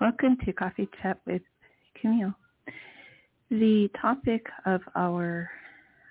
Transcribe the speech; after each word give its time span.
Welcome 0.00 0.38
to 0.46 0.52
Coffee 0.54 0.88
Chat 1.02 1.20
with 1.26 1.42
Camille. 2.00 2.32
The 3.50 3.90
topic 4.00 4.46
of 4.64 4.80
our 4.96 5.50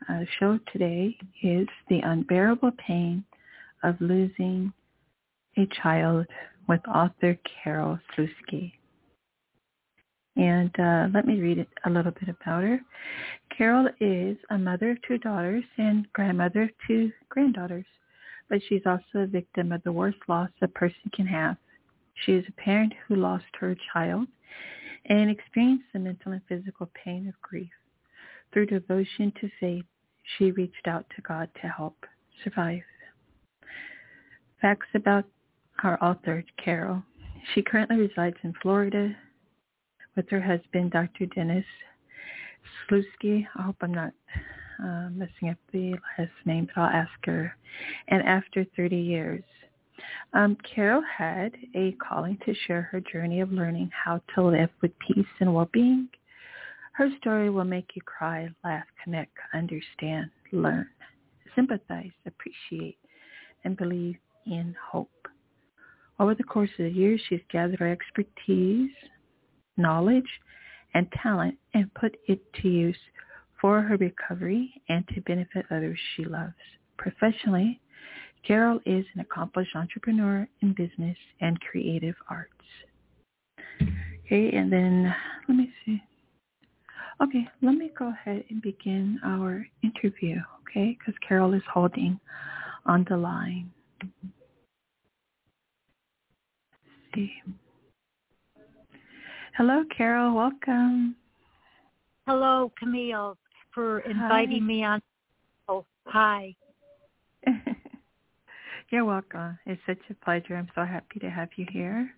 uh, 0.08 0.26
show 0.40 0.60
today 0.72 1.18
is 1.42 1.68
the 1.90 2.00
unbearable 2.02 2.70
pain 2.86 3.24
of 3.82 3.96
losing 4.00 4.72
a 5.58 5.68
child 5.82 6.28
with 6.68 6.82
author 6.88 7.36
Carole 7.64 7.98
Sluski. 8.16 8.74
And 10.36 10.70
uh, 10.80 11.08
let 11.12 11.26
me 11.26 11.42
read 11.42 11.66
a 11.84 11.90
little 11.90 12.12
bit 12.12 12.30
about 12.30 12.62
her. 12.62 12.80
Carole 13.58 13.90
is 14.00 14.38
a 14.52 14.58
mother 14.60 14.92
of 14.92 14.98
two 15.08 15.18
daughters 15.18 15.64
and 15.80 16.06
grandmother 16.14 16.62
of 16.62 16.70
two 16.86 17.12
granddaughters, 17.30 17.88
but 18.50 18.62
she's 18.70 18.84
also 18.86 19.24
a 19.24 19.26
victim 19.26 19.72
of 19.72 19.82
the 19.82 19.92
worst 19.92 20.20
loss 20.28 20.52
a 20.62 20.68
person 20.68 21.10
can 21.12 21.26
have. 21.26 21.58
She 22.26 22.34
is 22.34 22.46
a 22.48 22.62
parent 22.62 22.94
who 23.08 23.16
lost 23.16 23.46
her 23.60 23.76
child 23.94 24.28
and 25.06 25.30
experienced 25.30 25.86
the 25.94 26.00
mental 26.00 26.34
and 26.34 26.42
physical 26.48 26.90
pain 26.94 27.28
of 27.28 27.42
grief. 27.42 27.70
Through 28.52 28.68
devotion 28.68 29.32
to 29.42 29.50
faith, 29.60 29.86
she 30.38 30.52
reached 30.52 30.88
out 30.88 31.06
to 31.16 31.22
God 31.22 31.50
to 31.62 31.68
help 31.68 32.06
survive. 32.44 32.82
Facts 34.62 34.88
about 34.94 35.26
our 35.84 36.02
author, 36.04 36.44
Carole. 36.64 37.04
She 37.54 37.62
currently 37.62 37.98
resides 37.98 38.36
in 38.44 38.54
Florida 38.62 39.16
with 40.16 40.30
her 40.30 40.42
husband, 40.42 40.92
Dr. 40.92 41.28
Dennis 41.28 41.66
Sluski. 42.90 43.48
I 43.56 43.62
hope 43.62 43.78
I'm 43.82 43.94
not 43.94 44.12
uh, 44.84 45.10
messing 45.12 45.50
up 45.50 45.58
the 45.72 45.96
last 46.18 46.32
name, 46.46 46.68
but 46.68 46.82
I'll 46.82 46.90
ask 46.90 47.12
her. 47.26 47.56
And 48.10 48.22
after 48.24 48.66
30 48.76 48.98
years, 48.98 49.44
um, 50.34 50.58
Carole 50.64 51.04
had 51.18 51.54
a 51.76 51.94
calling 51.94 52.38
to 52.46 52.54
share 52.68 52.84
her 52.84 53.00
journey 53.02 53.42
of 53.42 53.52
learning 53.52 53.90
how 53.94 54.22
to 54.36 54.44
live 54.44 54.70
with 54.82 54.92
peace 55.00 55.26
and 55.40 55.54
well-being. 55.54 56.10
Her 56.94 57.10
story 57.20 57.50
will 57.50 57.64
make 57.64 57.92
you 57.96 58.02
cry, 58.02 58.50
laugh, 58.64 58.86
connect, 59.04 59.32
understand, 59.54 60.30
learn, 60.52 60.88
sympathize, 61.56 62.12
appreciate, 62.26 62.98
and 63.64 63.78
believe 63.78 64.18
in 64.46 64.76
hope. 64.92 65.10
Over 66.20 66.36
the 66.36 66.44
course 66.44 66.70
of 66.78 66.86
the 66.86 66.92
years, 66.92 67.22
she's 67.30 67.40
gathered 67.52 67.80
her 67.80 67.92
expertise, 67.92 68.92
knowledge, 69.78 70.30
and 70.94 71.08
talent 71.24 71.56
and 71.74 71.94
put 71.94 72.18
it 72.28 72.42
to 72.62 72.68
use 72.68 72.98
for 73.62 73.82
her 73.82 73.98
recovery 73.98 74.82
and 74.90 75.08
to 75.10 75.22
benefit 75.22 75.66
others 75.72 76.00
she 76.16 76.26
loves. 76.26 76.54
Professionally, 76.98 77.80
Carole 78.46 78.80
is 78.86 79.06
an 79.14 79.22
accomplished 79.22 79.76
entrepreneur 79.76 80.48
in 80.62 80.74
business 80.74 81.18
and 81.42 81.60
creative 81.62 82.16
arts. 82.30 82.52
Okay, 84.26 84.56
and 84.56 84.72
then 84.72 85.14
let 85.48 85.58
me 85.58 85.72
see. 85.86 86.02
Okay, 87.22 87.48
let 87.62 87.76
me 87.76 87.92
go 87.98 88.10
ahead 88.10 88.44
and 88.50 88.62
begin 88.62 89.20
our 89.26 89.66
interview, 89.84 90.38
okay, 90.62 90.98
because 90.98 91.16
Carole 91.28 91.54
is 91.54 91.64
holding 91.72 92.20
on 92.86 93.06
the 93.10 93.18
line. 93.18 93.72
Let's 94.02 94.14
see. 97.16 97.34
Hello, 99.58 99.84
Carole. 99.96 100.34
Welcome. 100.34 101.16
Hello, 102.26 102.72
Camille, 102.80 103.38
for 103.74 104.00
inviting 104.02 104.62
hi. 104.62 104.66
me 104.66 104.84
on. 104.84 105.02
Oh, 105.68 105.86
hi. 106.06 106.56
You're 108.92 109.06
welcome. 109.06 109.60
It's 109.68 109.82
such 109.86 110.00
a 110.10 110.16
pleasure. 110.26 110.56
I'm 110.56 110.70
so 110.74 110.84
happy 110.84 111.20
to 111.20 111.30
have 111.30 111.50
you 111.58 111.68
here. 111.72 112.12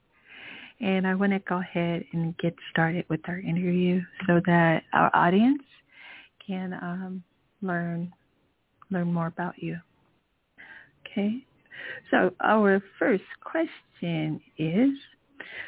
And 0.79 1.05
I 1.05 1.13
want 1.15 1.33
to 1.33 1.39
go 1.39 1.57
ahead 1.57 2.05
and 2.13 2.37
get 2.37 2.55
started 2.71 3.03
with 3.09 3.19
our 3.27 3.39
interview 3.39 4.01
so 4.25 4.41
that 4.45 4.83
our 4.93 5.13
audience 5.13 5.63
can 6.45 6.73
um, 6.73 7.23
learn 7.61 8.13
learn 8.89 9.11
more 9.11 9.27
about 9.27 9.61
you. 9.61 9.77
Okay. 11.05 11.45
So 12.09 12.33
our 12.41 12.81
first 12.97 13.23
question 13.43 14.41
is 14.57 14.91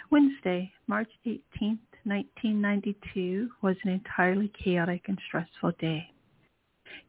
Wednesday, 0.10 0.72
March 0.88 1.10
18th, 1.26 1.80
1992 2.06 3.50
was 3.62 3.76
an 3.84 3.92
entirely 3.92 4.52
chaotic 4.64 5.04
and 5.08 5.20
stressful 5.28 5.74
day. 5.80 6.13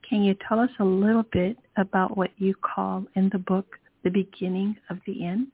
Can 0.08 0.22
you 0.22 0.34
tell 0.48 0.60
us 0.60 0.70
a 0.80 0.84
little 0.84 1.24
bit 1.32 1.56
about 1.76 2.16
what 2.16 2.30
you 2.36 2.54
call 2.54 3.04
in 3.16 3.30
the 3.32 3.38
book 3.38 3.66
the 4.02 4.10
beginning 4.10 4.76
of 4.90 4.98
the 5.06 5.24
end? 5.24 5.48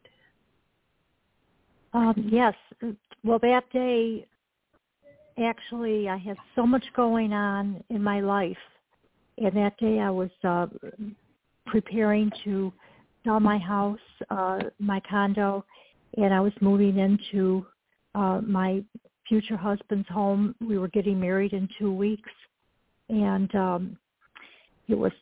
Um, 1.93 2.29
yes. 2.31 2.55
Well, 3.25 3.39
that 3.41 3.65
day, 3.73 4.27
actually, 5.43 6.09
I 6.09 6.17
had 6.17 6.37
so 6.55 6.67
much 6.67 6.85
going 6.95 7.33
on 7.33 7.83
in 7.91 8.03
my 8.03 8.21
life. 8.21 8.57
And 9.39 9.57
that 9.57 9.77
day 9.79 10.01
I 10.01 10.11
was 10.11 10.31
uh, 10.45 10.67
preparing 11.67 12.31
to 12.45 12.73
sell 13.25 13.41
my 13.41 13.59
house, 13.59 13.99
uh, 14.31 14.61
my 14.79 15.01
condo, 15.09 15.65
and 16.17 16.35
I 16.35 16.41
was 16.41 16.53
moving 16.61 16.99
into 16.99 17.65
uh, 18.15 18.41
my 18.43 18.83
future 19.29 19.57
husband's 19.57 20.09
home. 20.09 20.55
We 20.61 20.79
were 20.79 20.89
getting 20.89 21.19
married 21.19 21.53
in 21.53 21.69
two 21.79 21.93
weeks. 21.93 22.31
And 23.09 23.53
um, 23.55 23.97
it 24.91 24.99
was 24.99 25.13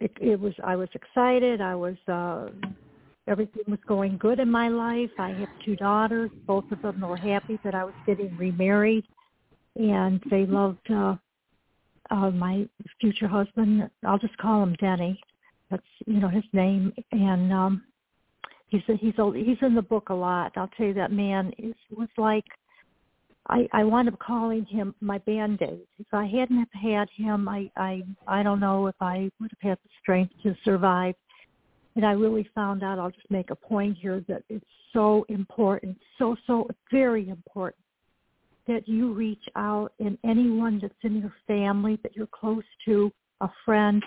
it, 0.00 0.12
it 0.20 0.40
was 0.40 0.52
I 0.64 0.76
was 0.76 0.88
excited. 0.94 1.60
I 1.60 1.74
was 1.74 1.96
uh, 2.08 2.48
everything 3.26 3.64
was 3.68 3.78
going 3.86 4.18
good 4.18 4.38
in 4.38 4.50
my 4.50 4.68
life. 4.68 5.10
I 5.18 5.30
have 5.30 5.48
two 5.64 5.76
daughters. 5.76 6.30
Both 6.46 6.70
of 6.70 6.82
them 6.82 7.00
were 7.00 7.16
happy 7.16 7.58
that 7.64 7.74
I 7.74 7.84
was 7.84 7.94
getting 8.06 8.36
remarried, 8.36 9.04
and 9.76 10.22
they 10.30 10.46
loved 10.46 10.90
uh, 10.90 11.16
uh, 12.10 12.30
my 12.30 12.68
future 13.00 13.28
husband. 13.28 13.90
I'll 14.06 14.18
just 14.18 14.36
call 14.38 14.62
him 14.62 14.76
Denny. 14.80 15.20
That's 15.70 15.82
you 16.06 16.20
know 16.20 16.28
his 16.28 16.44
name, 16.52 16.92
and 17.12 17.52
um, 17.52 17.82
he's 18.68 18.82
a, 18.88 18.96
he's 18.96 19.18
a, 19.18 19.32
he's 19.34 19.58
in 19.62 19.74
the 19.74 19.82
book 19.82 20.10
a 20.10 20.14
lot. 20.14 20.52
I'll 20.56 20.70
tell 20.76 20.86
you 20.86 20.94
that 20.94 21.12
man 21.12 21.52
is 21.58 21.74
was 21.90 22.08
like 22.16 22.44
I, 23.48 23.68
I 23.72 23.84
wound 23.84 24.08
up 24.08 24.18
calling 24.18 24.64
him 24.64 24.94
my 25.00 25.18
band-aid. 25.18 25.86
If 25.98 26.06
I 26.12 26.26
hadn't 26.26 26.58
have 26.58 26.68
had 26.72 27.08
him, 27.14 27.48
I, 27.48 27.70
I, 27.76 28.02
I 28.26 28.42
don't 28.42 28.60
know 28.60 28.86
if 28.88 28.96
I 29.00 29.30
would 29.40 29.50
have 29.60 29.70
had 29.70 29.78
the 29.84 29.90
strength 30.00 30.32
to 30.42 30.56
survive. 30.64 31.14
And 31.94 32.04
I 32.04 32.12
really 32.12 32.48
found 32.54 32.82
out, 32.82 32.98
I'll 32.98 33.10
just 33.10 33.30
make 33.30 33.50
a 33.50 33.56
point 33.56 33.96
here, 34.00 34.24
that 34.28 34.42
it's 34.48 34.64
so 34.92 35.24
important, 35.28 35.96
so, 36.18 36.36
so 36.46 36.68
very 36.90 37.28
important 37.28 37.82
that 38.66 38.88
you 38.88 39.12
reach 39.12 39.44
out 39.54 39.92
and 40.00 40.18
anyone 40.24 40.80
that's 40.80 40.94
in 41.02 41.20
your 41.20 41.32
family 41.46 41.98
that 42.02 42.16
you're 42.16 42.26
close 42.26 42.64
to, 42.84 43.12
a 43.40 43.48
friend, 43.64 44.02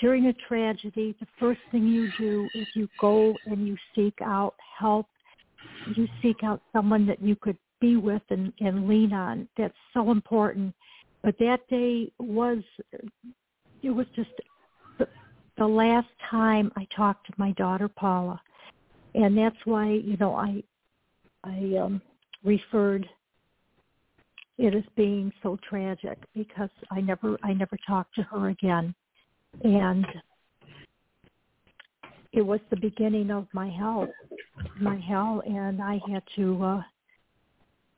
during 0.00 0.26
a 0.26 0.32
tragedy, 0.48 1.14
the 1.20 1.26
first 1.38 1.60
thing 1.70 1.86
you 1.86 2.10
do 2.18 2.48
is 2.54 2.66
you 2.74 2.88
go 2.98 3.36
and 3.44 3.68
you 3.68 3.76
seek 3.94 4.14
out 4.22 4.54
help. 4.78 5.06
You 5.94 6.08
seek 6.22 6.42
out 6.42 6.62
someone 6.72 7.06
that 7.06 7.20
you 7.20 7.36
could 7.36 7.58
be 7.80 7.96
with 7.96 8.22
and, 8.30 8.52
and 8.60 8.88
lean 8.88 9.12
on. 9.12 9.48
That's 9.56 9.74
so 9.94 10.10
important. 10.10 10.74
But 11.22 11.36
that 11.38 11.60
day 11.68 12.10
was, 12.18 12.58
it 13.82 13.90
was 13.90 14.06
just 14.14 14.30
the, 14.98 15.08
the 15.58 15.66
last 15.66 16.08
time 16.30 16.72
I 16.76 16.86
talked 16.94 17.26
to 17.26 17.32
my 17.36 17.52
daughter 17.52 17.88
Paula, 17.88 18.40
and 19.14 19.36
that's 19.36 19.56
why 19.64 19.90
you 19.90 20.16
know 20.16 20.34
I, 20.34 20.62
I 21.44 21.76
um, 21.78 22.00
referred 22.44 23.08
it 24.56 24.74
as 24.74 24.84
being 24.96 25.32
so 25.42 25.58
tragic 25.68 26.18
because 26.34 26.70
I 26.90 27.00
never 27.00 27.36
I 27.42 27.52
never 27.52 27.76
talked 27.86 28.14
to 28.14 28.22
her 28.22 28.48
again, 28.48 28.94
and 29.62 30.06
it 32.32 32.42
was 32.42 32.60
the 32.70 32.76
beginning 32.76 33.30
of 33.30 33.46
my 33.52 33.68
hell, 33.68 34.08
my 34.80 34.98
hell, 34.98 35.42
and 35.46 35.82
I 35.82 36.00
had 36.10 36.22
to 36.36 36.62
uh, 36.62 36.82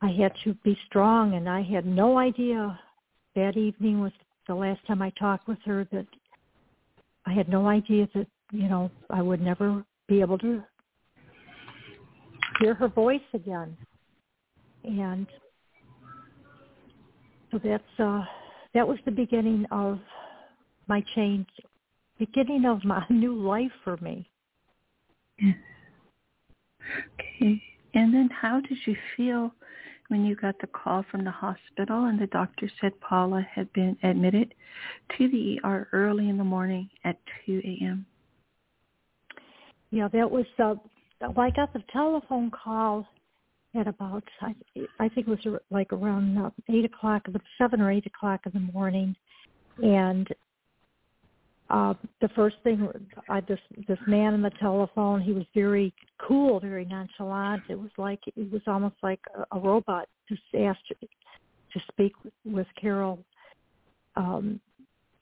I 0.03 0.11
had 0.11 0.33
to 0.43 0.53
be 0.65 0.77
strong, 0.85 1.35
and 1.35 1.47
I 1.47 1.61
had 1.61 1.85
no 1.85 2.17
idea. 2.17 2.77
That 3.35 3.55
evening 3.55 4.01
was 4.01 4.11
the 4.47 4.53
last 4.53 4.85
time 4.85 5.01
I 5.01 5.11
talked 5.11 5.47
with 5.47 5.59
her. 5.65 5.87
That 5.93 6.05
I 7.25 7.31
had 7.31 7.47
no 7.47 7.67
idea 7.67 8.09
that 8.13 8.27
you 8.51 8.67
know 8.67 8.91
I 9.09 9.21
would 9.21 9.41
never 9.41 9.85
be 10.09 10.19
able 10.19 10.37
to 10.39 10.61
hear 12.59 12.73
her 12.73 12.89
voice 12.89 13.21
again. 13.33 13.77
And 14.83 15.25
so 17.49 17.59
that's 17.63 17.83
uh 17.97 18.25
that 18.73 18.85
was 18.85 18.97
the 19.05 19.11
beginning 19.11 19.65
of 19.71 19.99
my 20.87 21.01
change 21.15 21.47
beginning 22.19 22.65
of 22.65 22.83
my 22.83 23.05
new 23.09 23.35
life 23.35 23.71
for 23.85 23.95
me. 24.01 24.29
Okay. 27.39 27.63
And 27.95 28.13
then 28.13 28.29
how 28.29 28.59
did 28.59 28.77
you 28.85 28.97
feel 29.15 29.53
when 30.09 30.25
you 30.25 30.35
got 30.35 30.59
the 30.59 30.67
call 30.67 31.03
from 31.09 31.23
the 31.23 31.31
hospital 31.31 32.05
and 32.05 32.19
the 32.19 32.27
doctor 32.27 32.69
said 32.81 32.99
Paula 33.01 33.45
had 33.53 33.71
been 33.73 33.97
admitted 34.03 34.53
to 35.17 35.29
the 35.29 35.59
ER 35.63 35.87
early 35.91 36.29
in 36.29 36.37
the 36.37 36.43
morning 36.43 36.89
at 37.03 37.17
2 37.45 37.61
a.m.? 37.63 38.05
Yeah, 39.91 40.07
that 40.09 40.29
was, 40.29 40.45
uh, 40.59 40.75
well, 41.21 41.45
I 41.45 41.49
got 41.51 41.73
the 41.73 41.83
telephone 41.91 42.51
call 42.51 43.07
at 43.75 43.87
about, 43.87 44.23
I, 44.41 44.53
I 44.99 45.09
think 45.09 45.27
it 45.27 45.45
was 45.45 45.61
like 45.71 45.93
around 45.93 46.37
uh, 46.37 46.49
8 46.69 46.85
o'clock, 46.85 47.27
7 47.57 47.81
or 47.81 47.91
8 47.91 48.05
o'clock 48.05 48.41
in 48.45 48.51
the 48.53 48.71
morning. 48.73 49.15
And 49.81 50.27
uh, 51.69 51.93
the 52.21 52.29
first 52.29 52.57
thing, 52.63 52.87
I 53.29 53.41
this 53.41 53.59
this 53.87 53.99
man 54.07 54.33
on 54.33 54.41
the 54.41 54.51
telephone, 54.59 55.21
he 55.21 55.33
was 55.33 55.45
very 55.55 55.93
cool, 56.19 56.59
very 56.59 56.85
nonchalant. 56.85 57.63
It 57.69 57.79
was 57.79 57.91
like 57.97 58.19
it 58.27 58.51
was 58.51 58.61
almost 58.67 58.95
like 59.01 59.19
a, 59.37 59.57
a 59.57 59.59
robot. 59.59 60.07
Just 60.29 60.41
asked 60.57 60.87
to 60.89 61.79
speak 61.91 62.13
with 62.45 62.67
Carole. 62.79 63.19
Um, 64.15 64.59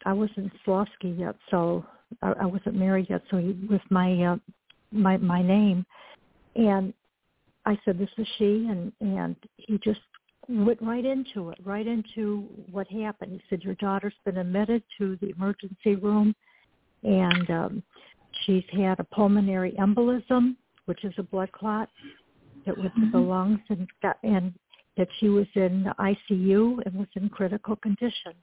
I 0.06 0.14
wasn't 0.14 0.52
Sluski 0.66 1.18
yet, 1.18 1.36
so 1.50 1.86
I, 2.22 2.34
I 2.42 2.46
wasn't 2.46 2.76
married 2.76 3.08
yet. 3.10 3.22
So 3.30 3.38
he 3.38 3.56
with 3.70 3.82
my 3.90 4.24
uh, 4.24 4.38
my 4.92 5.18
my 5.18 5.42
name, 5.42 5.86
and 6.56 6.94
I 7.66 7.78
said, 7.86 8.00
"This 8.00 8.10
is 8.18 8.28
she," 8.38 8.68
and 8.70 8.92
and 9.00 9.36
he 9.58 9.78
just 9.84 10.02
went 10.48 10.82
right 10.82 11.06
into 11.06 11.50
it, 11.50 11.60
right 11.64 11.86
into 11.86 12.48
what 12.72 12.88
happened. 12.88 13.32
He 13.32 13.42
said, 13.50 13.64
your 13.64 13.76
daughter's 13.76 14.14
been 14.26 14.38
admitted 14.38 14.84
to 14.98 15.18
the 15.22 15.30
emergency 15.30 15.96
room 15.96 16.36
and 17.04 17.50
um, 17.50 17.84
she's 18.46 18.64
had 18.72 19.00
a 19.00 19.04
pulmonary 19.04 19.74
embolism, 19.80 20.56
which 20.86 21.04
is 21.04 21.14
a 21.18 21.24
blood 21.24 21.52
clot 21.52 21.90
that 22.66 22.78
went 22.78 22.94
to 22.96 23.02
the 23.12 23.18
mm-hmm. 23.18 23.30
lungs 23.30 23.60
and 23.70 23.88
got, 24.02 24.18
and 24.24 24.54
that 24.98 25.08
she 25.20 25.30
was 25.30 25.48
in 25.56 25.88
ICU 26.00 26.86
and 26.86 26.96
was 26.96 27.08
in 27.16 27.30
critical 27.30 27.76
condition. 27.78 28.34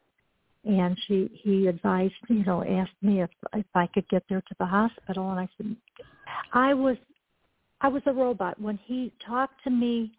And 0.65 0.99
she 1.06 1.31
he 1.43 1.69
advised, 1.69 2.15
you 2.29 2.45
know, 2.45 2.65
asked 2.65 3.00
me 3.00 3.23
if 3.23 3.31
if 3.55 3.67
I 3.75 3.87
could 3.87 4.09
get 4.09 4.25
there 4.29 4.41
to 4.41 4.55
the 4.59 4.67
hospital 4.67 5.31
and 5.31 5.39
I 5.39 5.49
said 5.56 5.77
I 6.53 6.75
was 6.75 6.97
I 7.81 7.89
was 7.89 8.03
a 8.06 8.12
robot. 8.12 8.61
When 8.61 8.77
he 8.85 9.12
talked 9.25 9.62
to 9.65 9.71
me 9.71 10.12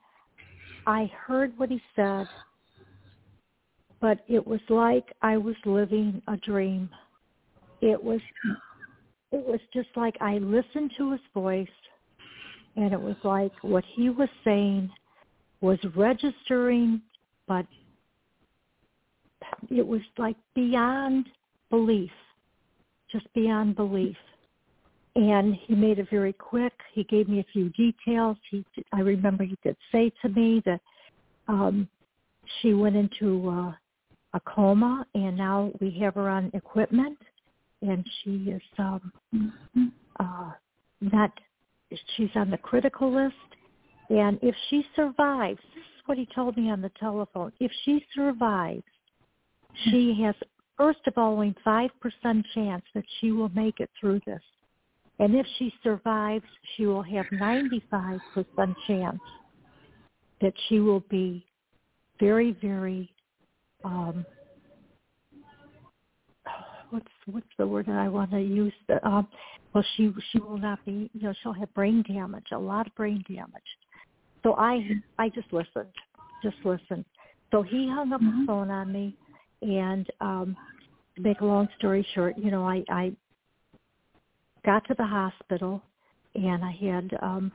I 0.86 1.12
heard 1.28 1.58
what 1.58 1.70
he 1.70 1.81
said, 1.96 2.28
but 4.02 4.20
it 4.28 4.46
was 4.46 4.62
like 4.70 5.06
I 5.22 5.38
was 5.38 5.56
living 5.66 6.22
a 6.28 6.38
dream. 6.38 6.90
It 7.81 8.02
was 8.02 8.22
it 9.31 9.46
was 9.46 9.60
just 9.74 9.90
like 9.96 10.16
I 10.22 10.38
listened 10.40 10.92
to 10.98 11.12
his 11.12 11.22
voice 11.34 11.68
and 12.76 12.94
it 12.94 13.00
was 13.00 13.16
like 13.24 13.52
what 13.62 13.84
he 13.96 14.10
was 14.10 14.30
saying 14.44 14.90
was 15.62 15.80
registering 15.96 17.02
but 17.48 17.66
it 19.70 19.86
was 19.86 20.02
like 20.18 20.36
beyond 20.56 21.28
belief 21.70 22.12
just 23.12 23.31
beyond 23.34 23.76
belief 23.76 24.16
and 25.19 25.54
he 25.68 25.75
made 25.75 26.00
it 26.00 26.07
very 26.10 26.31
quick. 26.31 26.71
He 26.94 27.04
gave 27.04 27.27
me 27.27 27.42
a 27.42 27.45
few 27.51 27.69
details. 27.71 28.38
He, 28.50 28.63
I 28.94 29.01
remember 29.01 29.44
he 29.44 29.57
did 29.63 29.75
say 29.92 30.13
to 30.21 30.30
me 30.30 30.63
that 30.66 30.80
um, 31.50 31.89
she 32.62 32.74
went 32.74 32.95
into 32.95 33.50
uh, 33.50 33.74
a 34.33 34.39
coma, 34.45 35.06
and 35.16 35.36
now 35.36 35.71
we 35.81 35.92
have 36.01 36.16
her 36.16 36.30
on 36.30 36.50
equipment, 36.54 37.18
and 37.81 38.06
she 38.24 38.50
is 38.50 38.62
um, 38.77 39.12
uh, 40.21 40.51
not. 41.01 41.31
She's 42.16 42.30
on 42.36 42.50
the 42.50 42.57
critical 42.57 43.13
list, 43.13 43.36
and 44.10 44.39
if 44.42 44.56
she 44.69 44.86
survives, 44.95 45.60
this 45.75 45.81
is 45.81 46.04
what 46.06 46.18
he 46.18 46.30
told 46.33 46.56
me 46.56 46.69
on 46.69 46.81
the 46.81 46.92
telephone. 46.98 47.51
If 47.60 47.71
she 47.83 48.06
survives, 48.16 48.83
she 49.89 50.18
has 50.24 50.36
first 50.77 51.00
of 51.07 51.16
all 51.18 51.33
only 51.33 51.54
five 51.66 51.89
percent 52.00 52.45
chance 52.54 52.83
that 52.95 53.04
she 53.19 53.33
will 53.33 53.50
make 53.50 53.81
it 53.81 53.89
through 54.00 54.21
this 54.25 54.42
and 55.19 55.36
if 55.36 55.45
she 55.57 55.74
survives, 55.83 56.45
she 56.75 56.86
will 56.86 57.04
have 57.04 57.25
95% 57.27 58.19
chance 58.88 59.19
that 60.42 60.54
she 60.68 60.80
will 60.80 61.04
be 61.10 61.45
very, 62.19 62.57
very, 62.62 63.12
um, 63.83 64.25
what's 66.89 67.06
what's 67.25 67.48
the 67.57 67.68
word 67.68 67.86
that 67.88 67.98
I 67.98 68.07
want 68.07 68.31
to 68.31 68.42
use? 68.42 68.74
The, 68.88 69.06
um, 69.06 69.27
well, 69.74 69.83
she 69.95 70.12
she 70.31 70.39
will 70.39 70.57
not 70.57 70.83
be, 70.86 71.10
you 71.13 71.21
know, 71.21 71.33
she'll 71.44 71.54
have 71.54 71.74
brain 71.74 72.04
damage, 72.07 72.45
a 72.54 72.57
lot 72.57 72.88
of 72.88 72.95
brain 72.95 73.24
damage. 73.27 73.62
So 74.44 74.56
I 74.56 74.89
I 75.18 75.30
just 75.30 75.51
listened, 75.51 75.94
just 76.42 76.57
listened. 76.63 77.04
So 77.51 77.62
he 77.62 77.89
hung 77.89 78.13
up 78.13 78.21
mm-hmm. 78.21 78.42
the 78.42 78.48
phone 78.48 78.69
on 78.69 78.92
me, 78.92 79.16
and 79.62 80.07
um, 80.21 80.56
to 81.16 81.21
make 81.21 81.42
a 81.42 81.45
long 81.45 81.68
story 81.77 82.07
short, 82.16 82.38
you 82.38 82.51
know, 82.51 82.66
I 82.66 82.83
I 82.89 83.12
got 84.66 84.86
to 84.88 84.96
the 84.96 85.06
hospital 85.06 85.82
and 86.36 86.64
I 86.64 86.72
had 86.72 87.18
um 87.22 87.52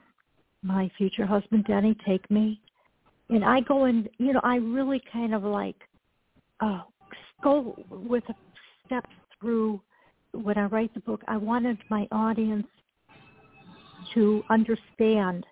my 0.62 0.90
future 0.96 1.26
husband 1.26 1.64
Denny 1.66 1.94
take 2.06 2.28
me. 2.30 2.60
And 3.28 3.44
I 3.44 3.60
go 3.60 3.84
in 3.86 4.08
you 4.18 4.32
know, 4.32 4.40
I 4.42 4.56
really 4.56 5.02
kind 5.12 5.34
of 5.34 5.44
like 5.44 5.76
uh 6.60 6.82
go 7.42 7.76
with 7.90 8.24
a 8.28 8.34
step 8.86 9.06
through 9.40 9.80
when 10.32 10.58
I 10.58 10.64
write 10.64 10.92
the 10.94 11.00
book, 11.00 11.22
I 11.28 11.36
wanted 11.36 11.78
my 11.90 12.08
audience 12.10 12.66
to 14.14 14.42
understand 14.50 15.46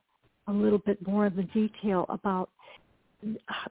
a 0.49 0.53
little 0.53 0.79
bit 0.79 1.07
more 1.07 1.27
of 1.27 1.37
the 1.37 1.45
detail 1.45 2.07
about 2.09 2.51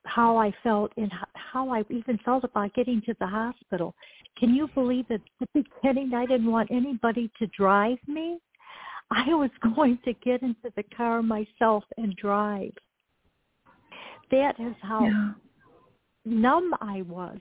how 0.05 0.37
I 0.37 0.53
felt 0.63 0.91
and 0.97 1.11
how 1.33 1.69
I 1.69 1.83
even 1.89 2.17
felt 2.23 2.43
about 2.43 2.73
getting 2.73 3.01
to 3.05 3.15
the 3.19 3.27
hospital. 3.27 3.93
Can 4.37 4.55
you 4.55 4.69
believe 4.73 5.07
that 5.09 5.21
at 5.41 5.47
the 5.53 5.63
beginning 5.81 6.13
I 6.13 6.25
didn't 6.25 6.51
want 6.51 6.71
anybody 6.71 7.29
to 7.39 7.47
drive 7.47 7.97
me? 8.07 8.39
I 9.11 9.25
was 9.29 9.49
going 9.75 9.99
to 10.05 10.13
get 10.13 10.41
into 10.41 10.71
the 10.75 10.83
car 10.95 11.21
myself 11.21 11.83
and 11.97 12.15
drive. 12.15 12.73
That 14.31 14.55
is 14.59 14.75
how 14.81 15.03
yeah. 15.03 15.31
numb 16.25 16.73
I 16.79 17.01
was 17.01 17.39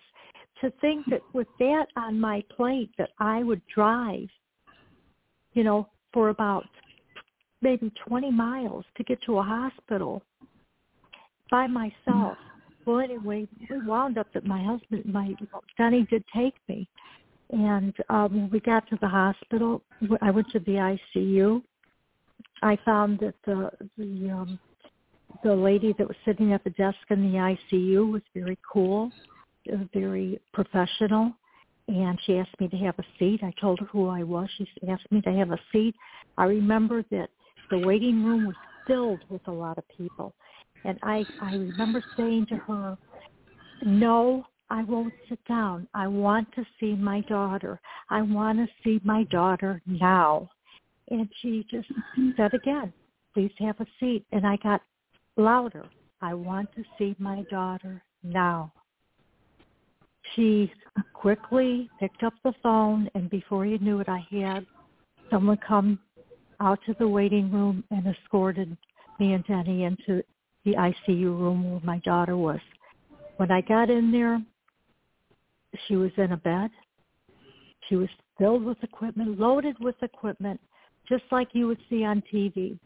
to 0.60 0.72
think 0.80 1.06
that 1.10 1.22
with 1.32 1.46
that 1.58 1.86
on 1.96 2.20
my 2.20 2.42
plate 2.54 2.90
that 2.98 3.10
I 3.18 3.42
would 3.42 3.62
drive, 3.72 4.28
you 5.52 5.62
know, 5.62 5.88
for 6.12 6.30
about 6.30 6.66
maybe 7.62 7.92
20 8.06 8.30
miles 8.30 8.84
to 8.96 9.04
get 9.04 9.22
to 9.22 9.38
a 9.38 9.42
hospital 9.42 10.22
by 11.50 11.66
myself. 11.66 12.36
Well, 12.86 13.00
anyway, 13.00 13.46
we 13.68 13.86
wound 13.86 14.18
up 14.18 14.28
that 14.32 14.46
my 14.46 14.62
husband, 14.62 15.04
my 15.04 15.34
Sonny 15.76 16.06
did 16.10 16.24
take 16.34 16.54
me, 16.68 16.88
and 17.50 17.94
um, 18.08 18.32
when 18.32 18.50
we 18.50 18.60
got 18.60 18.88
to 18.88 18.98
the 19.00 19.08
hospital, 19.08 19.82
I 20.22 20.30
went 20.30 20.48
to 20.52 20.60
the 20.60 20.96
ICU. 21.16 21.62
I 22.62 22.78
found 22.84 23.18
that 23.20 23.34
the 23.44 23.70
the 23.98 24.30
um, 24.30 24.58
the 25.44 25.54
lady 25.54 25.94
that 25.98 26.06
was 26.06 26.16
sitting 26.24 26.52
at 26.52 26.64
the 26.64 26.70
desk 26.70 26.98
in 27.10 27.32
the 27.32 27.56
ICU 27.72 28.10
was 28.10 28.22
very 28.34 28.58
cool, 28.70 29.10
very 29.92 30.40
professional, 30.52 31.32
and 31.88 32.18
she 32.24 32.38
asked 32.38 32.58
me 32.60 32.68
to 32.68 32.76
have 32.78 32.98
a 32.98 33.04
seat. 33.18 33.40
I 33.42 33.52
told 33.60 33.80
her 33.80 33.86
who 33.86 34.08
I 34.08 34.22
was. 34.22 34.48
She 34.56 34.66
asked 34.88 35.10
me 35.10 35.20
to 35.22 35.32
have 35.32 35.50
a 35.50 35.58
seat. 35.72 35.94
I 36.38 36.44
remember 36.44 37.04
that 37.10 37.28
the 37.70 37.78
waiting 37.78 38.24
room 38.24 38.46
was 38.46 38.56
filled 38.86 39.20
with 39.28 39.46
a 39.46 39.52
lot 39.52 39.78
of 39.78 39.84
people 39.96 40.34
and 40.84 40.98
I, 41.02 41.26
I 41.40 41.54
remember 41.54 42.02
saying 42.16 42.46
to 42.46 42.56
her, 42.56 42.98
no, 43.82 44.44
I 44.70 44.84
won't 44.84 45.14
sit 45.28 45.38
down. 45.46 45.88
I 45.94 46.06
want 46.06 46.48
to 46.54 46.64
see 46.78 46.94
my 46.94 47.20
daughter. 47.22 47.80
I 48.08 48.22
want 48.22 48.58
to 48.58 48.66
see 48.84 49.00
my 49.04 49.24
daughter 49.24 49.82
now. 49.86 50.48
And 51.10 51.28
she 51.40 51.66
just 51.70 51.88
said 52.36 52.54
again, 52.54 52.92
please 53.34 53.50
have 53.58 53.80
a 53.80 53.86
seat. 53.98 54.24
And 54.32 54.46
I 54.46 54.56
got 54.56 54.80
louder. 55.36 55.86
I 56.22 56.34
want 56.34 56.68
to 56.76 56.84
see 56.98 57.16
my 57.18 57.42
daughter 57.50 58.02
now. 58.22 58.72
She 60.36 60.72
quickly 61.12 61.90
picked 61.98 62.22
up 62.22 62.34
the 62.44 62.52
phone 62.62 63.10
and 63.14 63.28
before 63.28 63.66
you 63.66 63.78
knew 63.78 64.00
it, 64.00 64.08
I 64.08 64.24
had 64.30 64.64
someone 65.30 65.58
come 65.66 65.98
out 66.60 66.78
to 66.86 66.94
the 66.98 67.08
waiting 67.08 67.50
room 67.50 67.82
and 67.90 68.06
escorted 68.06 68.76
me 69.18 69.32
and 69.32 69.44
Denny 69.46 69.84
into 69.84 70.22
the 70.64 70.74
ICU 70.74 71.24
room 71.24 71.70
where 71.70 71.80
my 71.82 71.98
daughter 71.98 72.36
was. 72.36 72.60
When 73.36 73.50
I 73.50 73.60
got 73.62 73.90
in 73.90 74.12
there, 74.12 74.42
she 75.86 75.96
was 75.96 76.10
in 76.16 76.32
a 76.32 76.36
bed. 76.36 76.70
She 77.88 77.96
was 77.96 78.08
filled 78.38 78.64
with 78.64 78.82
equipment, 78.82 79.38
loaded 79.38 79.76
with 79.80 79.96
equipment, 80.02 80.60
just 81.08 81.24
like 81.30 81.48
you 81.52 81.66
would 81.66 81.78
see 81.88 82.04
on 82.04 82.22
TV. 82.32 82.78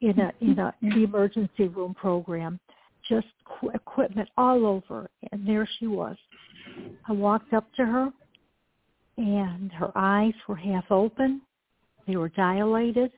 in 0.00 0.18
a 0.20 0.32
in 0.40 0.58
a 0.58 0.74
the 0.82 0.88
mm-hmm. 0.88 1.04
emergency 1.04 1.68
room 1.68 1.94
program, 1.94 2.60
just 3.08 3.26
qu- 3.44 3.70
equipment 3.70 4.28
all 4.36 4.66
over, 4.66 5.08
and 5.32 5.46
there 5.48 5.68
she 5.78 5.86
was. 5.86 6.16
I 7.08 7.12
walked 7.12 7.52
up 7.52 7.72
to 7.76 7.84
her, 7.84 8.12
and 9.16 9.72
her 9.72 9.92
eyes 9.94 10.34
were 10.48 10.56
half 10.56 10.84
open. 10.90 11.40
They 12.06 12.16
were 12.16 12.28
dilated. 12.30 13.12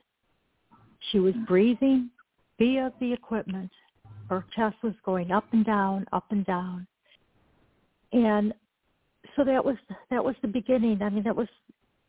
She 1.11 1.19
was 1.19 1.33
breathing 1.47 2.09
via 2.57 2.91
the 2.99 3.13
equipment. 3.13 3.71
Her 4.29 4.45
chest 4.55 4.75
was 4.83 4.93
going 5.05 5.31
up 5.31 5.45
and 5.53 5.65
down, 5.65 6.05
up 6.11 6.25
and 6.31 6.45
down. 6.45 6.85
And 8.11 8.53
so 9.35 9.43
that 9.43 9.63
was 9.63 9.75
that 10.09 10.23
was 10.23 10.35
the 10.41 10.47
beginning. 10.47 11.01
I 11.01 11.09
mean, 11.09 11.23
that 11.23 11.35
was, 11.35 11.47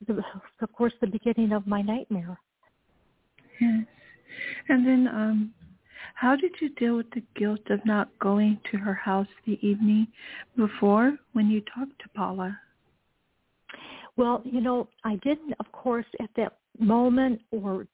the, 0.06 0.22
of 0.60 0.72
course, 0.72 0.92
the 1.00 1.06
beginning 1.06 1.52
of 1.52 1.66
my 1.66 1.82
nightmare. 1.82 2.38
Yes. 3.60 3.84
And 4.68 4.86
then, 4.86 5.08
um, 5.08 5.54
how 6.14 6.36
did 6.36 6.52
you 6.60 6.70
deal 6.70 6.96
with 6.96 7.10
the 7.10 7.22
guilt 7.36 7.60
of 7.70 7.84
not 7.84 8.08
going 8.18 8.60
to 8.70 8.78
her 8.78 8.94
house 8.94 9.26
the 9.46 9.58
evening 9.66 10.08
before 10.56 11.16
when 11.32 11.48
you 11.50 11.60
talked 11.74 11.98
to 12.00 12.08
Paula? 12.14 12.58
Well, 14.16 14.42
you 14.44 14.60
know, 14.60 14.88
I 15.04 15.16
didn't, 15.16 15.54
of 15.60 15.70
course, 15.70 16.06
at 16.20 16.30
that 16.36 16.58
moment 16.78 17.40
or 17.52 17.86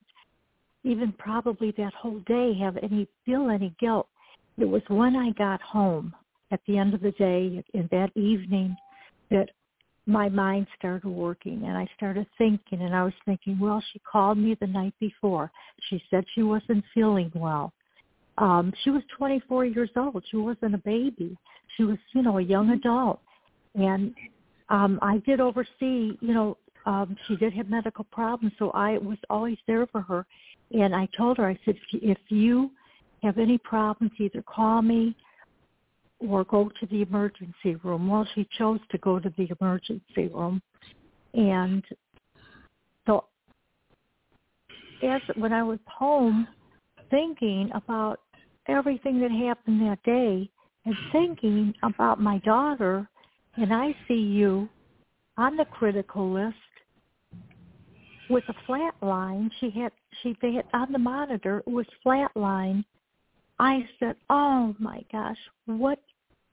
even 0.85 1.11
probably 1.17 1.73
that 1.77 1.93
whole 1.93 2.19
day 2.27 2.53
have 2.59 2.77
any 2.81 3.07
feel 3.25 3.49
any 3.49 3.75
guilt. 3.79 4.07
It 4.57 4.65
was 4.65 4.83
when 4.87 5.15
I 5.15 5.31
got 5.31 5.61
home 5.61 6.13
at 6.51 6.61
the 6.67 6.77
end 6.77 6.93
of 6.93 7.01
the 7.01 7.11
day 7.11 7.63
in 7.73 7.89
that 7.91 8.11
evening 8.15 8.77
that 9.31 9.49
my 10.05 10.29
mind 10.29 10.67
started 10.77 11.07
working 11.07 11.63
and 11.65 11.75
I 11.75 11.87
started 11.97 12.27
thinking 12.37 12.81
and 12.81 12.95
I 12.95 13.03
was 13.03 13.13
thinking, 13.25 13.59
well, 13.59 13.83
she 13.91 13.99
called 13.99 14.37
me 14.37 14.55
the 14.61 14.67
night 14.67 14.93
before. 14.99 15.51
She 15.89 16.01
said 16.09 16.23
she 16.35 16.43
wasn't 16.43 16.83
feeling 16.93 17.31
well. 17.33 17.73
Um, 18.37 18.71
she 18.83 18.91
was 18.91 19.01
24 19.17 19.65
years 19.65 19.89
old. 19.95 20.23
She 20.29 20.37
wasn't 20.37 20.75
a 20.75 20.79
baby. 20.79 21.35
She 21.75 21.83
was, 21.83 21.97
you 22.13 22.21
know, 22.21 22.37
a 22.37 22.41
young 22.41 22.69
adult. 22.69 23.19
And 23.73 24.13
um, 24.69 24.99
I 25.01 25.17
did 25.25 25.39
oversee, 25.39 26.17
you 26.21 26.33
know, 26.33 26.57
um, 26.85 27.17
she 27.27 27.35
did 27.35 27.53
have 27.53 27.69
medical 27.69 28.03
problems, 28.05 28.53
so 28.59 28.69
I 28.71 28.97
was 28.99 29.17
always 29.29 29.57
there 29.67 29.87
for 29.87 30.01
her. 30.01 30.25
And 30.71 30.95
I 30.95 31.07
told 31.17 31.37
her, 31.37 31.47
I 31.47 31.59
said, 31.65 31.75
if 31.93 32.17
you 32.29 32.71
have 33.23 33.37
any 33.37 33.57
problems, 33.57 34.11
either 34.19 34.41
call 34.41 34.81
me 34.81 35.15
or 36.19 36.43
go 36.45 36.71
to 36.79 36.85
the 36.87 37.01
emergency 37.01 37.75
room. 37.83 38.07
Well, 38.07 38.27
she 38.35 38.47
chose 38.57 38.79
to 38.91 38.97
go 38.99 39.19
to 39.19 39.31
the 39.37 39.49
emergency 39.59 40.27
room. 40.33 40.61
And 41.33 41.83
so 43.05 43.25
as 45.03 45.21
when 45.35 45.53
I 45.53 45.63
was 45.63 45.79
home 45.87 46.47
thinking 47.09 47.69
about 47.73 48.21
everything 48.67 49.19
that 49.21 49.31
happened 49.31 49.81
that 49.81 50.01
day 50.03 50.49
and 50.85 50.95
thinking 51.11 51.73
about 51.83 52.19
my 52.19 52.39
daughter 52.39 53.07
and 53.57 53.73
I 53.73 53.95
see 54.07 54.13
you 54.13 54.67
on 55.37 55.55
the 55.55 55.65
critical 55.65 56.31
list 56.31 56.55
with 58.29 58.43
a 58.49 58.53
flat 58.65 58.93
line. 59.01 59.49
She 59.59 59.69
had 59.69 59.91
she 60.21 60.35
they 60.41 60.53
had 60.53 60.65
on 60.73 60.91
the 60.91 60.99
monitor 60.99 61.63
it 61.65 61.69
was 61.69 61.85
flat 62.03 62.31
line 62.35 62.85
I 63.59 63.87
said, 63.99 64.15
"Oh 64.29 64.75
my 64.79 65.03
gosh, 65.11 65.37
what? 65.65 65.99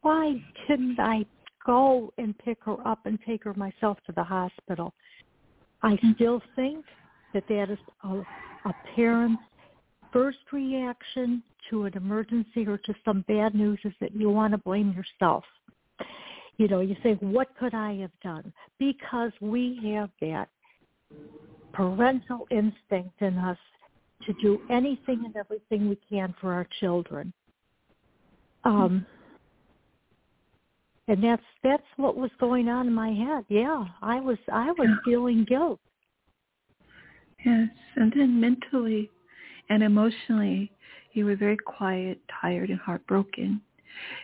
Why 0.03 0.43
didn't 0.69 0.99
I 0.99 1.25
go 1.65 2.13
and 2.19 2.37
pick 2.39 2.59
her 2.65 2.77
up 2.87 3.07
and 3.07 3.19
take 3.27 3.45
her 3.45 3.55
myself 3.55 3.99
to 4.07 4.13
the 4.13 4.23
hospital?" 4.23 4.95
I 5.83 5.95
mm-hmm. 5.95 6.13
still 6.15 6.43
think 6.55 6.85
that 7.35 7.45
that 7.49 7.71
is 7.71 7.79
a, 8.05 8.23
a 8.69 8.75
parent's 8.95 9.43
first 10.13 10.53
reaction 10.53 11.43
to 11.71 11.85
an 11.85 11.97
emergency 11.97 12.67
or 12.67 12.79
to 12.79 12.95
some 13.05 13.25
bad 13.27 13.55
news 13.55 13.79
is 13.85 13.95
that 14.01 14.15
you 14.15 14.29
want 14.31 14.53
to 14.53 14.59
blame 14.59 14.93
yourself. 14.93 15.45
You 16.59 16.69
know, 16.69 16.81
you 16.81 16.97
say, 17.03 17.15
"What 17.15 17.49
could 17.59 17.75
I 17.75 17.97
have 17.97 18.13
done?" 18.23 18.53
Because 18.79 19.33
we 19.41 19.81
have 19.95 20.11
that 20.21 20.51
parental 21.73 22.47
instinct 22.51 23.21
in 23.21 23.39
us 23.39 23.59
to 24.27 24.33
do 24.41 24.61
anything 24.71 25.23
and 25.25 25.37
everything 25.37 25.89
we 25.89 25.99
can 26.09 26.35
for 26.41 26.53
our 26.53 26.67
children. 26.81 27.33
Um, 28.65 29.05
and 31.09 31.23
that's 31.23 31.43
that's 31.65 31.83
what 31.97 32.17
was 32.17 32.31
going 32.39 32.69
on 32.69 32.87
in 32.87 32.95
my 32.95 33.11
head. 33.11 33.45
Yeah, 33.49 33.85
I 34.01 34.21
was 34.21 34.39
I 34.53 34.71
was 34.73 34.89
feeling 35.05 35.45
guilt. 35.49 35.81
Yes, 37.45 37.69
and 37.97 38.13
then 38.15 38.41
mentally 38.41 39.11
and 39.69 39.83
emotionally, 39.83 40.71
you 41.13 41.25
were 41.25 41.35
very 41.35 41.57
quiet, 41.57 42.21
tired, 42.41 42.71
and 42.71 42.79
heartbroken. 42.79 43.61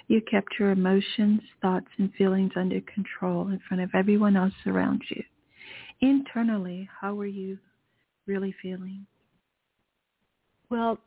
You 0.07 0.21
kept 0.31 0.55
your 0.59 0.71
emotions, 0.71 1.41
thoughts, 1.61 1.89
and 1.99 2.13
feelings 2.15 2.53
under 2.57 2.81
control 2.83 3.49
in 3.49 3.61
front 3.69 3.83
of 3.83 3.91
everyone 3.95 4.37
else 4.37 4.55
around 4.67 5.03
you. 5.11 5.23
Internally, 6.01 6.89
how 7.01 7.15
were 7.15 7.27
you 7.27 7.59
really 8.27 8.55
feeling? 8.63 9.07
Well, 10.71 10.99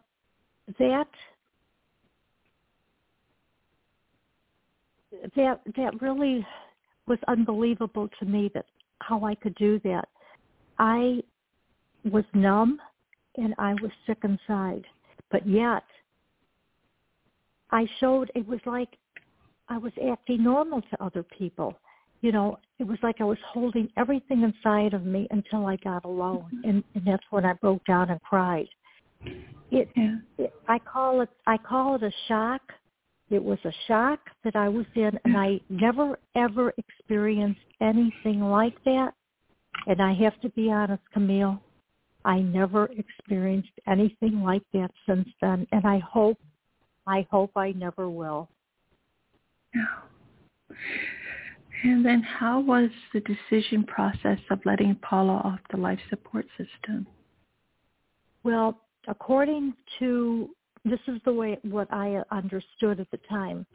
that 0.79 1.07
that 5.36 5.62
that 5.75 6.01
really 6.01 6.45
was 7.07 7.19
unbelievable 7.27 8.10
to 8.19 8.25
me 8.25 8.50
that 8.53 8.65
how 9.00 9.24
I 9.24 9.36
could 9.36 9.55
do 9.55 9.79
that. 9.83 10.07
I 10.79 11.21
was 12.05 12.24
numb 12.33 12.79
and 13.38 13.53
I 13.57 13.74
was 13.75 13.91
sick 14.07 14.19
inside, 14.24 14.86
but 15.31 15.48
yet 15.48 15.83
I 17.71 17.88
showed 18.00 18.31
it 18.36 18.48
was 18.48 18.60
like 18.65 18.98
I 19.69 19.77
was 19.77 19.93
acting 20.12 20.43
normal 20.43 20.81
to 20.81 21.03
other 21.03 21.24
people. 21.24 21.77
You 22.21 22.31
know, 22.31 22.59
it 22.79 22.87
was 22.87 22.97
like 23.03 23.17
I 23.19 23.23
was 23.23 23.37
holding 23.47 23.89
everything 23.97 24.43
inside 24.43 24.93
of 24.93 25.05
me 25.05 25.27
until 25.31 25.65
I 25.65 25.75
got 25.77 26.05
alone, 26.05 26.45
mm-hmm. 26.53 26.69
and, 26.69 26.83
and 26.95 27.05
that's 27.05 27.23
when 27.29 27.45
I 27.45 27.53
broke 27.53 27.83
down 27.85 28.09
and 28.09 28.21
cried. 28.21 28.67
It, 29.71 29.89
yeah. 29.95 30.15
it 30.37 30.53
I 30.67 30.79
call 30.79 31.21
it 31.21 31.29
I 31.47 31.57
call 31.57 31.95
it 31.95 32.03
a 32.03 32.11
shock. 32.27 32.61
It 33.29 33.41
was 33.41 33.59
a 33.63 33.71
shock 33.87 34.19
that 34.43 34.55
I 34.55 34.67
was 34.67 34.85
in 34.95 35.11
and 35.23 35.37
I 35.37 35.61
never 35.69 36.19
ever 36.35 36.73
experienced 36.77 37.61
anything 37.79 38.41
like 38.41 38.83
that. 38.83 39.13
And 39.87 40.01
I 40.01 40.13
have 40.15 40.39
to 40.41 40.49
be 40.49 40.69
honest, 40.69 41.03
Camille, 41.13 41.61
I 42.25 42.39
never 42.39 42.89
experienced 42.97 43.71
anything 43.87 44.43
like 44.43 44.63
that 44.73 44.91
since 45.07 45.29
then 45.39 45.65
and 45.71 45.85
I 45.85 45.99
hope 45.99 46.39
I 47.07 47.25
hope 47.31 47.51
I 47.55 47.71
never 47.71 48.09
will. 48.09 48.49
Yeah. 49.73 50.75
And 51.83 52.05
then 52.05 52.21
how 52.21 52.59
was 52.59 52.89
the 53.13 53.21
decision 53.21 53.83
process 53.83 54.39
of 54.51 54.59
letting 54.65 54.95
Paula 54.95 55.41
off 55.43 55.59
the 55.71 55.77
life 55.77 56.00
support 56.09 56.45
system? 56.57 57.07
Well, 58.43 58.79
according 59.07 59.73
to 60.00 60.50
this 60.85 61.00
is 61.07 61.19
the 61.25 61.33
way 61.33 61.59
what 61.63 61.91
I 61.91 62.21
understood 62.31 63.00
at 63.00 63.09
the 63.11 63.19
time. 63.29 63.65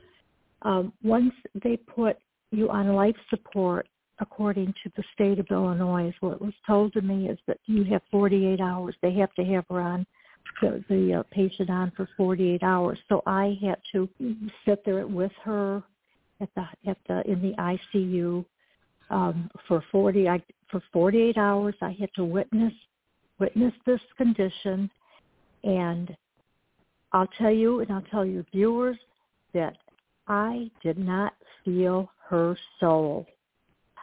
Um, 0.62 0.92
once 1.02 1.32
they 1.62 1.76
put 1.76 2.16
you 2.50 2.68
on 2.68 2.94
life 2.94 3.16
support, 3.30 3.88
according 4.20 4.74
to 4.82 4.90
the 4.96 5.04
state 5.14 5.38
of 5.38 5.46
Illinois, 5.50 6.12
what 6.20 6.40
was 6.40 6.54
told 6.66 6.92
to 6.94 7.02
me 7.02 7.28
is 7.28 7.38
that 7.46 7.58
you 7.66 7.84
have 7.84 8.02
48 8.10 8.60
hours. 8.60 8.96
They 9.02 9.12
have 9.14 9.32
to 9.34 9.44
have 9.44 9.64
her 9.68 9.80
on 9.80 10.06
the, 10.60 10.84
the 10.88 11.14
uh, 11.20 11.22
patient 11.30 11.70
on 11.70 11.92
for 11.96 12.08
48 12.16 12.62
hours. 12.62 12.98
So 13.08 13.22
I 13.26 13.58
had 13.62 13.76
to 13.92 14.08
sit 14.64 14.84
there 14.84 15.06
with 15.06 15.32
her 15.44 15.82
at 16.40 16.48
the 16.54 16.90
at 16.90 16.98
the 17.08 17.30
in 17.30 17.42
the 17.42 17.54
ICU 17.58 18.44
um, 19.10 19.50
for 19.68 19.82
40 19.92 20.28
I, 20.28 20.42
for 20.70 20.82
48 20.92 21.38
hours. 21.38 21.74
I 21.80 21.96
had 21.98 22.10
to 22.16 22.24
witness 22.24 22.72
witness 23.38 23.72
this 23.86 24.00
condition 24.16 24.90
and 25.64 26.16
I'll 27.12 27.28
tell 27.38 27.50
you, 27.50 27.80
and 27.80 27.90
I'll 27.90 28.02
tell 28.02 28.24
your 28.24 28.44
viewers, 28.52 28.96
that 29.54 29.76
I 30.28 30.70
did 30.82 30.98
not 30.98 31.34
feel 31.64 32.10
her 32.28 32.56
soul. 32.78 33.26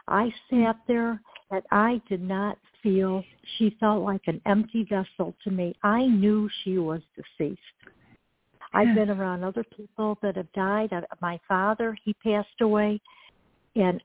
I 0.08 0.32
sat 0.50 0.76
there 0.88 1.20
and 1.50 1.62
I 1.70 2.00
did 2.08 2.22
not 2.22 2.58
feel, 2.82 3.22
she 3.56 3.76
felt 3.78 4.02
like 4.02 4.22
an 4.26 4.40
empty 4.46 4.84
vessel 4.84 5.34
to 5.44 5.50
me. 5.50 5.74
I 5.82 6.06
knew 6.06 6.50
she 6.62 6.78
was 6.78 7.00
deceased. 7.14 7.60
I've 8.74 8.94
been 8.94 9.10
around 9.10 9.44
other 9.44 9.64
people 9.76 10.18
that 10.22 10.36
have 10.36 10.52
died. 10.52 10.92
Uh, 10.92 11.02
my 11.20 11.38
father, 11.46 11.96
he 12.04 12.14
passed 12.14 12.60
away. 12.60 13.00
And, 13.76 14.02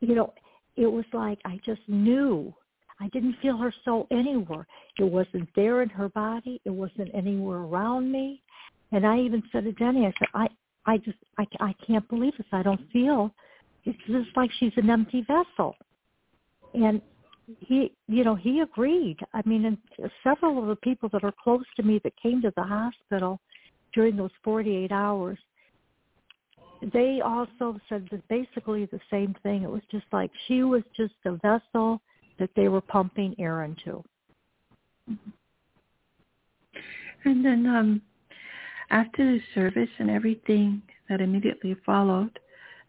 you 0.00 0.14
know, 0.14 0.34
it 0.76 0.86
was 0.86 1.04
like 1.12 1.38
I 1.44 1.60
just 1.64 1.80
knew 1.88 2.52
I 3.00 3.08
didn't 3.08 3.36
feel 3.42 3.56
her 3.58 3.72
soul 3.84 4.06
anywhere. 4.10 4.66
It 4.98 5.04
wasn't 5.04 5.48
there 5.54 5.82
in 5.82 5.88
her 5.90 6.08
body. 6.08 6.60
It 6.64 6.70
wasn't 6.70 7.10
anywhere 7.14 7.58
around 7.58 8.10
me. 8.10 8.42
And 8.92 9.06
I 9.06 9.18
even 9.20 9.42
said 9.52 9.64
to 9.64 9.72
Denny, 9.72 10.06
I 10.06 10.12
said, 10.18 10.28
I, 10.34 10.48
I 10.86 10.98
just, 10.98 11.18
I, 11.38 11.46
I 11.60 11.74
can't 11.86 12.08
believe 12.08 12.32
this. 12.38 12.46
I 12.52 12.62
don't 12.62 12.80
feel. 12.92 13.34
It's 13.84 13.98
just 14.06 14.36
like 14.36 14.50
she's 14.58 14.72
an 14.76 14.90
empty 14.90 15.26
vessel. 15.26 15.76
And 16.74 17.00
he 17.60 17.92
you 18.08 18.24
know 18.24 18.34
he 18.34 18.60
agreed. 18.60 19.18
I 19.32 19.42
mean 19.44 19.64
and 19.64 19.78
several 20.24 20.58
of 20.58 20.66
the 20.66 20.76
people 20.76 21.08
that 21.10 21.24
are 21.24 21.34
close 21.42 21.64
to 21.76 21.82
me 21.82 22.00
that 22.04 22.12
came 22.20 22.42
to 22.42 22.52
the 22.56 22.62
hospital 22.62 23.40
during 23.94 24.16
those 24.16 24.30
48 24.42 24.92
hours 24.92 25.38
they 26.92 27.20
also 27.24 27.80
said 27.88 28.08
basically 28.28 28.86
the 28.86 29.00
same 29.10 29.34
thing. 29.42 29.62
It 29.62 29.70
was 29.70 29.82
just 29.90 30.06
like 30.12 30.30
she 30.46 30.62
was 30.62 30.82
just 30.96 31.14
a 31.24 31.32
vessel 31.36 32.00
that 32.38 32.50
they 32.54 32.68
were 32.68 32.80
pumping 32.82 33.34
air 33.38 33.64
into. 33.64 34.02
And 37.24 37.44
then 37.44 37.66
um 37.66 38.02
after 38.90 39.24
the 39.24 39.40
service 39.54 39.88
and 39.98 40.10
everything 40.10 40.82
that 41.08 41.20
immediately 41.20 41.74
followed 41.84 42.38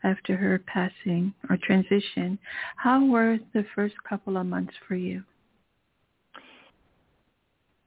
after 0.07 0.37
her 0.37 0.59
passing 0.59 1.33
or 1.49 1.57
transition, 1.61 2.39
how 2.77 3.05
were 3.05 3.37
the 3.53 3.65
first 3.75 3.95
couple 4.07 4.37
of 4.37 4.45
months 4.45 4.73
for 4.87 4.95
you? 4.95 5.21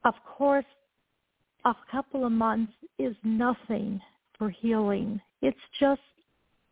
Of 0.04 0.14
course, 0.24 0.66
a 1.64 1.74
couple 1.90 2.26
of 2.26 2.32
months 2.32 2.72
is 2.98 3.16
nothing 3.24 4.00
for 4.36 4.50
healing. 4.50 5.20
It's 5.40 5.58
just 5.78 6.00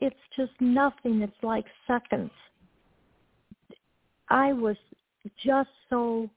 it's 0.01 0.17
just 0.37 0.53
nothing. 0.61 1.23
It's 1.23 1.43
like 1.43 1.65
seconds. 1.87 2.31
I 4.29 4.53
was 4.53 4.77
just 5.45 5.71
so 5.91 6.29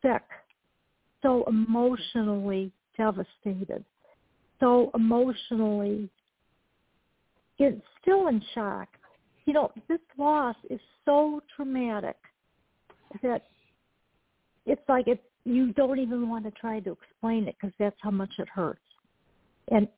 sick, 0.00 0.22
so 1.20 1.44
emotionally 1.46 2.72
devastated, 2.96 3.84
so 4.60 4.90
emotionally 4.94 6.08
it's 7.58 7.80
still 8.00 8.28
in 8.28 8.42
shock. 8.54 8.88
You 9.46 9.52
know, 9.52 9.72
this 9.88 9.98
loss 10.18 10.56
is 10.70 10.80
so 11.04 11.40
traumatic 11.54 12.16
that 13.22 13.42
it's 14.66 14.82
like 14.88 15.08
it 15.08 15.22
you 15.44 15.72
don't 15.72 15.98
even 15.98 16.28
want 16.28 16.44
to 16.44 16.50
try 16.52 16.78
to 16.80 16.92
explain 16.92 17.48
it 17.48 17.56
because 17.60 17.74
that's 17.78 17.96
how 18.00 18.10
much 18.10 18.30
it 18.38 18.48
hurts. 18.48 18.80
And 19.70 19.88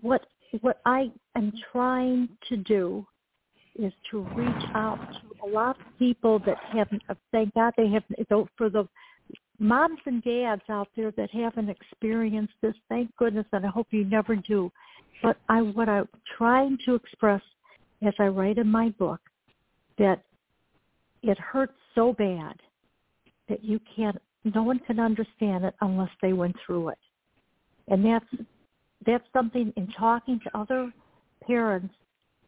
what 0.00 0.26
what 0.60 0.80
I 0.86 1.10
am 1.34 1.52
trying 1.72 2.28
to 2.48 2.56
do 2.56 3.06
is 3.78 3.92
to 4.10 4.20
reach 4.34 4.64
out 4.74 4.98
to 5.12 5.46
a 5.46 5.48
lot 5.48 5.78
of 5.78 5.98
people 5.98 6.38
that 6.40 6.56
haven't. 6.72 7.02
Thank 7.32 7.54
God 7.54 7.74
they 7.76 7.88
have. 7.88 8.04
For 8.56 8.70
the 8.70 8.88
moms 9.58 10.00
and 10.06 10.22
dads 10.22 10.62
out 10.68 10.88
there 10.96 11.10
that 11.12 11.30
haven't 11.30 11.68
experienced 11.68 12.54
this, 12.60 12.74
thank 12.88 13.14
goodness, 13.16 13.46
and 13.52 13.64
I 13.64 13.68
hope 13.68 13.88
you 13.90 14.04
never 14.04 14.36
do. 14.36 14.70
But 15.22 15.38
I, 15.48 15.62
what 15.62 15.88
I'm 15.88 16.08
trying 16.36 16.78
to 16.84 16.94
express 16.94 17.40
as 18.06 18.14
I 18.18 18.26
write 18.26 18.58
in 18.58 18.68
my 18.68 18.90
book, 18.90 19.20
that 19.98 20.22
it 21.22 21.38
hurts 21.38 21.72
so 21.94 22.12
bad 22.12 22.54
that 23.48 23.64
you 23.64 23.80
can't, 23.94 24.16
no 24.44 24.62
one 24.62 24.78
can 24.80 25.00
understand 25.00 25.64
it 25.64 25.74
unless 25.80 26.10
they 26.20 26.32
went 26.32 26.56
through 26.64 26.90
it. 26.90 26.98
And 27.88 28.04
that's, 28.04 28.26
that's 29.06 29.24
something 29.32 29.72
in 29.76 29.88
talking 29.98 30.40
to 30.44 30.58
other 30.58 30.92
parents 31.46 31.94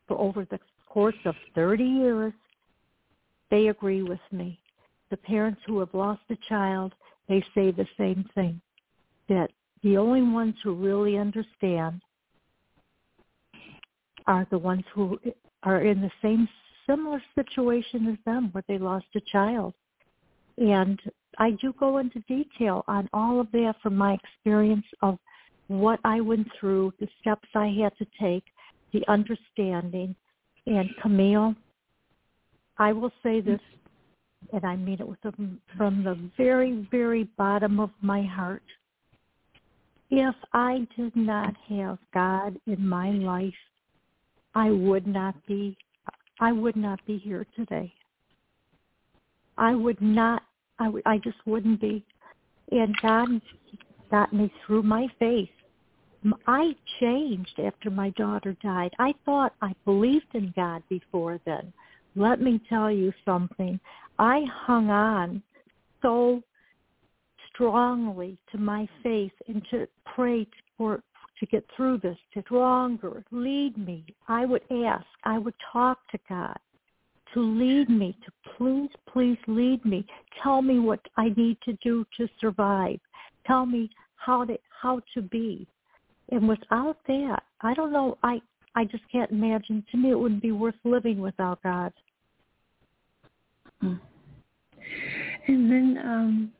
for 0.06 0.18
over 0.18 0.46
the 0.50 0.58
course 0.88 1.14
of 1.24 1.34
30 1.54 1.84
years, 1.84 2.32
they 3.50 3.68
agree 3.68 4.02
with 4.02 4.20
me. 4.32 4.58
The 5.10 5.16
parents 5.16 5.60
who 5.66 5.78
have 5.80 5.94
lost 5.94 6.22
a 6.30 6.36
child, 6.48 6.94
they 7.28 7.42
say 7.54 7.70
the 7.70 7.86
same 7.96 8.28
thing, 8.34 8.60
that 9.28 9.50
the 9.82 9.96
only 9.96 10.22
ones 10.22 10.54
who 10.62 10.74
really 10.74 11.16
understand 11.16 12.00
are 14.26 14.46
the 14.50 14.58
ones 14.58 14.84
who 14.94 15.18
are 15.62 15.82
in 15.82 16.00
the 16.00 16.10
same 16.20 16.48
similar 16.86 17.22
situation 17.34 18.06
as 18.08 18.18
them 18.24 18.48
where 18.52 18.64
they 18.68 18.78
lost 18.78 19.06
a 19.14 19.20
child. 19.32 19.74
And 20.56 21.00
I 21.38 21.52
do 21.52 21.72
go 21.78 21.98
into 21.98 22.20
detail 22.20 22.84
on 22.88 23.08
all 23.12 23.40
of 23.40 23.50
that 23.52 23.74
from 23.82 23.96
my 23.96 24.14
experience 24.14 24.86
of 25.02 25.18
what 25.68 26.00
I 26.04 26.20
went 26.20 26.48
through, 26.58 26.92
the 26.98 27.08
steps 27.20 27.48
I 27.54 27.68
had 27.80 27.96
to 27.98 28.06
take, 28.20 28.44
the 28.92 29.06
understanding. 29.08 30.14
And 30.66 30.88
Camille, 31.00 31.54
I 32.78 32.92
will 32.92 33.12
say 33.22 33.40
this, 33.40 33.60
and 34.52 34.64
I 34.64 34.76
mean 34.76 34.98
it 35.00 35.08
with 35.08 35.20
the, 35.22 35.32
from 35.76 36.04
the 36.04 36.18
very, 36.36 36.86
very 36.90 37.24
bottom 37.36 37.80
of 37.80 37.90
my 38.00 38.22
heart. 38.22 38.62
If 40.10 40.34
I 40.52 40.86
did 40.96 41.14
not 41.14 41.54
have 41.68 41.98
God 42.14 42.58
in 42.66 42.86
my 42.86 43.10
life 43.10 43.54
I 44.58 44.70
would 44.70 45.06
not 45.06 45.34
be 45.46 45.76
I 46.40 46.50
would 46.52 46.76
not 46.76 47.04
be 47.06 47.18
here 47.18 47.46
today. 47.54 47.92
I 49.56 49.74
would 49.74 50.00
not 50.00 50.42
I 50.80 50.88
would 50.88 51.02
I 51.06 51.18
just 51.18 51.38
wouldn't 51.46 51.80
be. 51.80 52.04
And 52.70 52.94
God 53.00 53.28
got 54.10 54.32
me 54.32 54.52
through 54.66 54.82
my 54.82 55.06
faith. 55.18 55.50
I 56.48 56.74
changed 57.00 57.60
after 57.64 57.88
my 57.88 58.10
daughter 58.10 58.56
died. 58.62 58.92
I 58.98 59.14
thought 59.24 59.54
I 59.62 59.74
believed 59.84 60.34
in 60.34 60.52
God 60.56 60.82
before 60.88 61.38
then. 61.46 61.72
Let 62.18 62.40
me 62.40 62.60
tell 62.68 62.90
you 62.90 63.12
something. 63.24 63.78
I 64.18 64.44
hung 64.66 64.90
on 64.90 65.40
so 66.02 66.42
strongly 67.48 68.36
to 68.50 68.58
my 68.58 68.88
faith 69.04 69.32
and 69.46 69.62
to 69.70 69.86
pray 70.04 70.46
for 70.76 71.00
to 71.38 71.46
get 71.46 71.64
through 71.76 71.98
this, 71.98 72.16
to 72.34 72.42
stronger, 72.42 73.24
lead 73.30 73.78
me. 73.78 74.04
I 74.26 74.44
would 74.44 74.62
ask, 74.84 75.06
I 75.22 75.38
would 75.38 75.54
talk 75.72 75.98
to 76.10 76.18
God 76.28 76.58
to 77.34 77.40
lead 77.40 77.88
me, 77.88 78.16
to 78.24 78.32
please, 78.56 78.90
please 79.12 79.38
lead 79.46 79.84
me. 79.84 80.04
Tell 80.42 80.60
me 80.60 80.80
what 80.80 81.00
I 81.16 81.28
need 81.36 81.58
to 81.66 81.74
do 81.74 82.04
to 82.16 82.28
survive. 82.40 82.98
Tell 83.46 83.64
me 83.64 83.90
how 84.16 84.44
to 84.44 84.58
how 84.82 85.00
to 85.14 85.22
be. 85.22 85.68
And 86.30 86.48
without 86.48 86.96
that, 87.06 87.42
I 87.60 87.74
don't 87.74 87.92
know. 87.92 88.18
I 88.24 88.40
I 88.74 88.84
just 88.84 89.04
can't 89.12 89.30
imagine. 89.30 89.84
To 89.92 89.96
me, 89.96 90.10
it 90.10 90.18
wouldn't 90.18 90.42
be 90.42 90.52
worth 90.52 90.74
living 90.84 91.20
without 91.20 91.62
God. 91.62 91.92
Hmm. 93.80 93.94
And 95.46 95.70
then 95.70 95.98
um, 96.04 96.52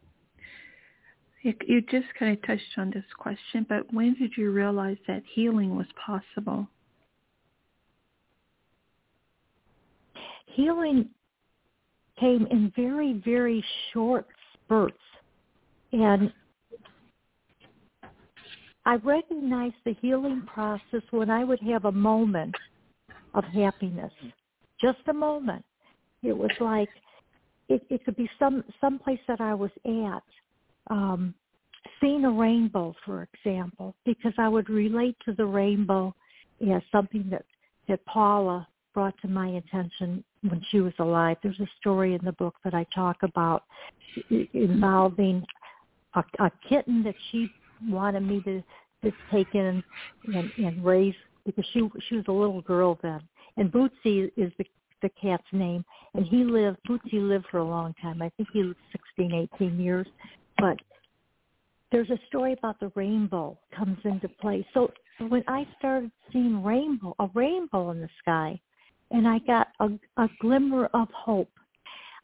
you 1.43 1.83
just 1.83 2.07
kind 2.19 2.37
of 2.37 2.47
touched 2.47 2.79
on 2.79 2.91
this 2.91 3.05
question, 3.19 3.67
but 3.69 3.93
when 3.93 4.15
did 4.15 4.33
you 4.37 4.51
realize 4.51 4.97
that 5.07 5.23
healing 5.35 5.77
was 5.77 5.87
possible? 6.05 6.69
Healing 10.47 11.09
came 12.19 12.47
in 12.51 12.73
very, 12.75 13.23
very 13.25 13.65
short 13.93 14.27
spurts. 14.55 14.97
And 15.93 16.33
I 18.85 18.97
recognized 18.97 19.77
the 19.85 19.95
healing 20.01 20.43
process 20.47 21.03
when 21.11 21.31
I 21.31 21.45
would 21.45 21.61
have 21.61 21.85
a 21.85 21.93
moment 21.93 22.55
of 23.35 23.45
happiness, 23.45 24.13
just 24.81 24.99
a 25.09 25.13
moment. 25.13 25.65
It 26.23 26.37
was 26.37 26.51
like 26.59 26.89
it, 27.69 27.85
it 27.91 28.05
could 28.05 28.17
be 28.17 28.29
some 28.39 28.65
some 28.81 28.99
place 28.99 29.21
that 29.29 29.41
I 29.41 29.55
was 29.55 29.71
at 29.85 30.23
um, 30.91 31.35
seeing 32.01 32.25
a 32.25 32.31
rainbow, 32.31 32.95
for 33.05 33.29
example, 33.35 33.95
because 34.05 34.33
I 34.39 34.49
would 34.49 34.69
relate 34.69 35.17
to 35.25 35.33
the 35.33 35.45
rainbow 35.45 36.15
as 36.63 36.83
something 36.91 37.29
that, 37.31 37.45
that 37.89 38.05
Paula 38.07 38.67
brought 38.95 39.15
to 39.23 39.29
my 39.29 39.49
attention 39.49 40.25
when 40.43 40.63
she 40.71 40.81
was 40.81 40.93
alive. 40.99 41.37
There's 41.43 41.61
a 41.61 41.69
story 41.81 42.15
in 42.15 42.25
the 42.25 42.33
book 42.33 42.55
that 42.65 42.75
I 42.75 42.87
talk 42.95 43.19
about 43.23 43.65
involving 44.53 45.45
a, 46.15 46.25
a 46.41 46.51
kitten 46.69 47.03
that 47.05 47.15
she 47.31 47.51
wanted 47.87 48.21
me 48.21 48.43
to, 48.43 48.63
to 49.05 49.17
take 49.31 49.55
in 49.55 49.83
and, 50.35 50.51
and 50.59 50.85
raise 50.85 51.15
because 51.47 51.65
she 51.73 51.89
she 52.09 52.17
was 52.17 52.25
a 52.29 52.33
little 52.33 52.61
girl 52.63 52.99
then. 53.03 53.21
And 53.57 53.73
Bootsy 53.73 54.31
is 54.37 54.53
the 54.59 54.67
the 55.03 55.11
cat's 55.21 55.45
name, 55.53 55.85
and 56.15 56.27
he 56.27 56.45
lived. 56.45 56.79
Bootsy 56.89 57.15
lived 57.15 57.47
for 57.51 57.59
a 57.59 57.65
long 57.65 57.95
time. 58.01 58.23
I 58.23 58.31
think 58.37 58.49
he 58.53 58.63
lived 58.63 58.79
16, 58.93 59.49
18 59.55 59.81
years. 59.81 60.07
But 60.59 60.79
there's 61.91 62.11
a 62.11 62.19
story 62.29 62.53
about 62.53 62.79
the 62.81 62.93
rainbow 62.95 63.59
comes 63.75 63.99
into 64.05 64.29
play. 64.29 64.67
So 64.75 64.93
when 65.29 65.43
I 65.49 65.67
started 65.79 66.11
seeing 66.33 66.63
rainbow, 66.63 67.15
a 67.19 67.29
rainbow 67.35 67.91
in 67.91 68.01
the 68.01 68.09
sky, 68.21 68.61
and 69.11 69.27
I 69.27 69.39
got 69.47 69.69
a, 69.81 69.89
a 70.23 70.29
glimmer 70.41 70.87
of 70.95 71.09
hope, 71.13 71.51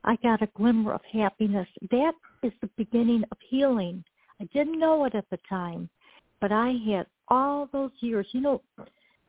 I 0.05 0.17
got 0.17 0.43
a 0.43 0.49
glimmer 0.55 0.93
of 0.93 1.01
happiness. 1.11 1.69
That 1.91 2.13
is 2.43 2.53
the 2.61 2.69
beginning 2.77 3.25
of 3.33 3.39
healing. 3.49 4.05
I 4.41 4.45
didn't 4.53 4.79
know 4.79 5.05
it 5.07 5.15
at 5.15 5.29
the 5.31 5.39
time, 5.49 5.89
but 6.41 6.53
I 6.53 6.75
had 6.87 7.07
all 7.29 7.69
those 7.73 7.93
years. 8.01 8.27
You 8.33 8.43
know, 8.43 8.63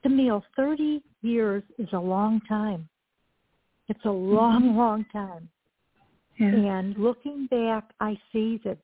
to 0.03 0.09
me, 0.09 0.29
30 0.57 1.01
years 1.21 1.63
is 1.79 1.87
a 1.93 1.99
long 1.99 2.41
time. 2.47 2.89
It's 3.87 4.05
a 4.05 4.09
long, 4.09 4.63
mm-hmm. 4.63 4.77
long 4.77 5.05
time. 5.11 5.49
Yeah. 6.37 6.47
And 6.47 6.97
looking 6.97 7.47
back, 7.47 7.91
I 7.99 8.17
see 8.33 8.59
that 8.65 8.77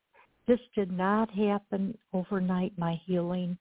this 0.46 0.60
did 0.74 0.90
not 0.90 1.30
happen 1.30 1.96
overnight, 2.12 2.72
my 2.78 3.00
healing. 3.04 3.56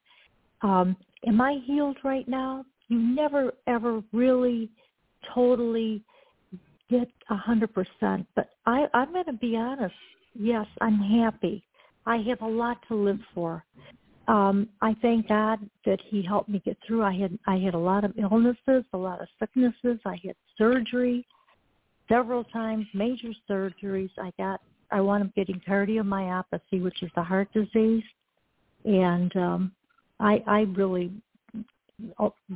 Um, 0.61 0.95
am 1.27 1.41
I 1.41 1.59
healed 1.65 1.97
right 2.03 2.27
now? 2.27 2.65
You 2.87 2.99
never, 2.99 3.51
ever 3.67 4.01
really 4.13 4.69
totally 5.33 6.03
get 6.89 7.07
a 7.29 7.35
hundred 7.35 7.73
percent. 7.73 8.27
But 8.35 8.49
I, 8.65 8.85
I'm 8.93 9.11
going 9.11 9.25
to 9.25 9.33
be 9.33 9.55
honest. 9.55 9.95
Yes, 10.33 10.65
I'm 10.79 10.97
happy. 10.97 11.63
I 12.05 12.17
have 12.27 12.41
a 12.41 12.47
lot 12.47 12.77
to 12.87 12.95
live 12.95 13.19
for. 13.33 13.63
Um, 14.27 14.69
I 14.81 14.95
thank 15.01 15.27
God 15.27 15.59
that 15.85 15.99
He 16.09 16.21
helped 16.21 16.49
me 16.49 16.61
get 16.63 16.77
through. 16.85 17.03
I 17.03 17.13
had 17.13 17.37
I 17.47 17.57
had 17.57 17.73
a 17.73 17.79
lot 17.79 18.03
of 18.03 18.13
illnesses, 18.17 18.85
a 18.93 18.97
lot 18.97 19.21
of 19.21 19.27
sicknesses. 19.39 19.99
I 20.05 20.17
had 20.23 20.35
surgery 20.57 21.25
several 22.07 22.43
times, 22.45 22.85
major 22.93 23.31
surgeries. 23.49 24.11
I 24.17 24.31
got 24.37 24.61
I 24.91 25.01
wound 25.01 25.23
up 25.23 25.35
getting 25.35 25.61
cardiomyopathy, 25.67 26.81
which 26.81 27.01
is 27.01 27.09
the 27.15 27.23
heart 27.23 27.49
disease, 27.53 28.03
and 28.85 29.35
um, 29.35 29.71
I 30.19 30.43
I 30.47 30.61
really 30.61 31.11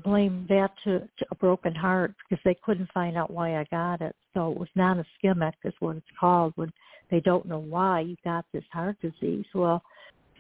blame 0.04 0.46
that 0.50 0.72
to, 0.84 1.00
to 1.00 1.26
a 1.32 1.36
broken 1.36 1.74
heart 1.74 2.14
because 2.30 2.42
they 2.44 2.58
couldn't 2.64 2.92
find 2.94 3.18
out 3.18 3.32
why 3.32 3.58
I 3.60 3.66
got 3.72 4.02
it. 4.02 4.16
So 4.34 4.52
it 4.52 4.58
was 4.58 4.70
non-ischemic 4.76 5.54
is 5.64 5.74
what 5.80 5.98
it's 5.98 6.06
called 6.20 6.54
when 6.56 6.72
they 7.12 7.20
don't 7.20 7.46
know 7.46 7.60
why 7.60 8.02
you 8.02 8.16
got 8.24 8.46
this 8.54 8.64
heart 8.72 8.98
disease. 9.02 9.46
Well, 9.54 9.84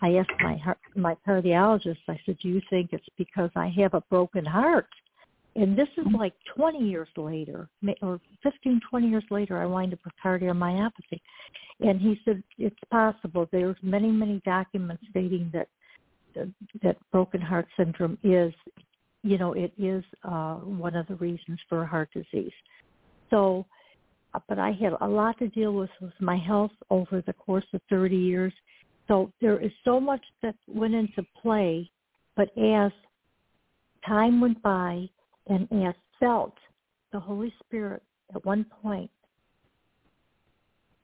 I 0.05 0.17
asked 0.17 0.39
my 0.41 0.55
heart, 0.57 0.77
my 0.95 1.15
cardiologist. 1.27 1.97
I 2.07 2.19
said, 2.25 2.37
"Do 2.39 2.49
you 2.49 2.61
think 2.69 2.93
it's 2.93 3.09
because 3.17 3.49
I 3.55 3.69
have 3.69 3.93
a 3.95 4.01
broken 4.01 4.45
heart?" 4.45 4.89
And 5.55 5.77
this 5.77 5.87
is 5.97 6.05
like 6.13 6.33
20 6.55 6.79
years 6.79 7.07
later, 7.17 7.69
or 8.01 8.19
15, 8.43 8.81
20 8.89 9.07
years 9.07 9.23
later, 9.31 9.57
I 9.57 9.65
wind 9.65 9.93
up 9.93 9.99
with 10.03 10.13
cardiomyopathy. 10.23 11.21
And 11.79 11.99
he 11.99 12.19
said 12.23 12.43
it's 12.57 12.83
possible. 12.91 13.47
There's 13.51 13.77
many, 13.81 14.11
many 14.11 14.41
documents 14.45 15.03
stating 15.09 15.49
that 15.53 15.69
that 16.83 16.97
broken 17.11 17.39
heart 17.39 17.67
syndrome 17.77 18.17
is 18.21 18.53
you 19.23 19.39
know, 19.39 19.53
it 19.53 19.73
is 19.79 20.03
uh, 20.23 20.55
one 20.57 20.95
of 20.95 21.07
the 21.07 21.15
reasons 21.15 21.59
for 21.67 21.83
heart 21.83 22.09
disease. 22.13 22.51
So, 23.31 23.65
uh, 24.35 24.39
but 24.47 24.59
I 24.59 24.71
had 24.71 24.93
a 25.01 25.07
lot 25.07 25.39
to 25.39 25.47
deal 25.47 25.73
with 25.73 25.89
with 25.99 26.13
my 26.19 26.37
health 26.37 26.73
over 26.91 27.23
the 27.25 27.33
course 27.33 27.65
of 27.73 27.81
30 27.89 28.15
years. 28.15 28.53
So 29.07 29.31
there 29.41 29.59
is 29.59 29.71
so 29.83 29.99
much 29.99 30.23
that 30.41 30.55
went 30.67 30.95
into 30.95 31.23
play, 31.41 31.89
but 32.35 32.49
as 32.57 32.91
time 34.07 34.41
went 34.41 34.61
by 34.61 35.07
and 35.47 35.67
as 35.85 35.93
felt 36.19 36.55
the 37.11 37.19
Holy 37.19 37.53
Spirit 37.65 38.01
at 38.33 38.43
one 38.45 38.65
point 38.81 39.11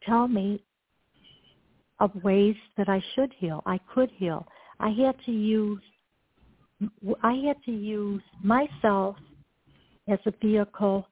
tell 0.05 0.27
me 0.27 0.63
of 1.99 2.11
ways 2.23 2.55
that 2.77 2.89
I 2.89 3.03
should 3.13 3.31
heal, 3.37 3.61
I 3.65 3.79
could 3.93 4.09
heal. 4.17 4.47
I 4.79 4.89
had 4.89 5.15
to 5.25 5.31
use 5.31 5.81
I 7.21 7.33
had 7.45 7.57
to 7.65 7.71
use 7.71 8.23
myself 8.43 9.15
as 10.07 10.17
a 10.25 10.33
vehicle 10.41 11.07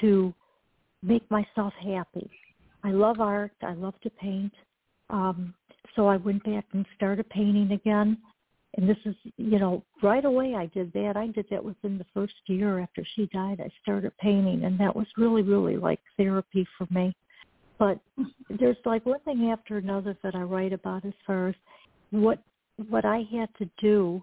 to 0.00 0.32
make 1.02 1.30
myself 1.30 1.74
happy. 1.74 2.30
I 2.82 2.92
love 2.92 3.20
art. 3.20 3.52
I 3.62 3.74
love 3.74 3.94
to 4.02 4.10
paint. 4.10 4.52
Um, 5.10 5.52
so 5.94 6.06
I 6.06 6.16
went 6.16 6.44
back 6.44 6.64
and 6.72 6.86
started 6.96 7.28
painting 7.30 7.72
again. 7.72 8.18
And 8.76 8.88
this 8.88 8.96
is, 9.04 9.14
you 9.36 9.58
know, 9.58 9.84
right 10.02 10.24
away 10.24 10.54
I 10.54 10.66
did 10.66 10.92
that. 10.94 11.14
I 11.16 11.26
did 11.26 11.46
that 11.50 11.62
within 11.62 11.98
the 11.98 12.06
first 12.14 12.32
year 12.46 12.80
after 12.80 13.04
she 13.14 13.26
died. 13.26 13.60
I 13.60 13.70
started 13.82 14.16
painting, 14.18 14.64
and 14.64 14.80
that 14.80 14.96
was 14.96 15.06
really, 15.18 15.42
really 15.42 15.76
like 15.76 16.00
therapy 16.16 16.66
for 16.78 16.86
me. 16.90 17.14
But 17.78 17.98
there's 18.48 18.76
like 18.86 19.04
one 19.04 19.20
thing 19.20 19.50
after 19.50 19.76
another 19.76 20.16
that 20.22 20.34
I 20.34 20.42
write 20.42 20.72
about 20.72 21.04
as 21.04 21.12
far 21.26 21.48
as 21.48 21.54
what 22.10 22.38
what 22.88 23.04
I 23.04 23.26
had 23.30 23.48
to 23.58 23.68
do 23.80 24.22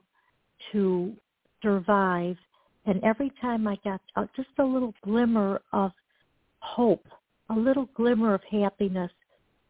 to 0.71 1.13
survive. 1.61 2.37
And 2.85 3.03
every 3.03 3.31
time 3.41 3.67
I 3.67 3.77
got 3.83 4.01
uh, 4.15 4.25
just 4.35 4.49
a 4.57 4.63
little 4.63 4.93
glimmer 5.03 5.61
of 5.73 5.91
hope, 6.59 7.05
a 7.49 7.53
little 7.53 7.87
glimmer 7.95 8.33
of 8.33 8.41
happiness, 8.49 9.11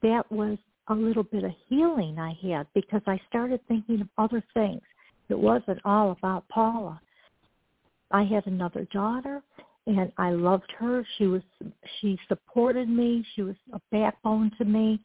that 0.01 0.31
was 0.31 0.57
a 0.89 0.93
little 0.93 1.23
bit 1.23 1.43
of 1.43 1.51
healing 1.67 2.17
I 2.19 2.37
had 2.41 2.67
because 2.73 3.01
I 3.07 3.19
started 3.29 3.59
thinking 3.67 4.01
of 4.01 4.07
other 4.17 4.43
things. 4.53 4.81
It 5.29 5.37
wasn't 5.37 5.79
all 5.85 6.11
about 6.11 6.47
Paula. 6.49 6.99
I 8.11 8.23
had 8.23 8.47
another 8.47 8.87
daughter 8.91 9.43
and 9.85 10.11
I 10.17 10.31
loved 10.31 10.71
her. 10.79 11.05
She 11.17 11.27
was 11.27 11.41
she 11.99 12.17
supported 12.27 12.89
me. 12.89 13.25
She 13.35 13.43
was 13.43 13.55
a 13.73 13.79
backbone 13.91 14.51
to 14.57 14.65
me. 14.65 14.99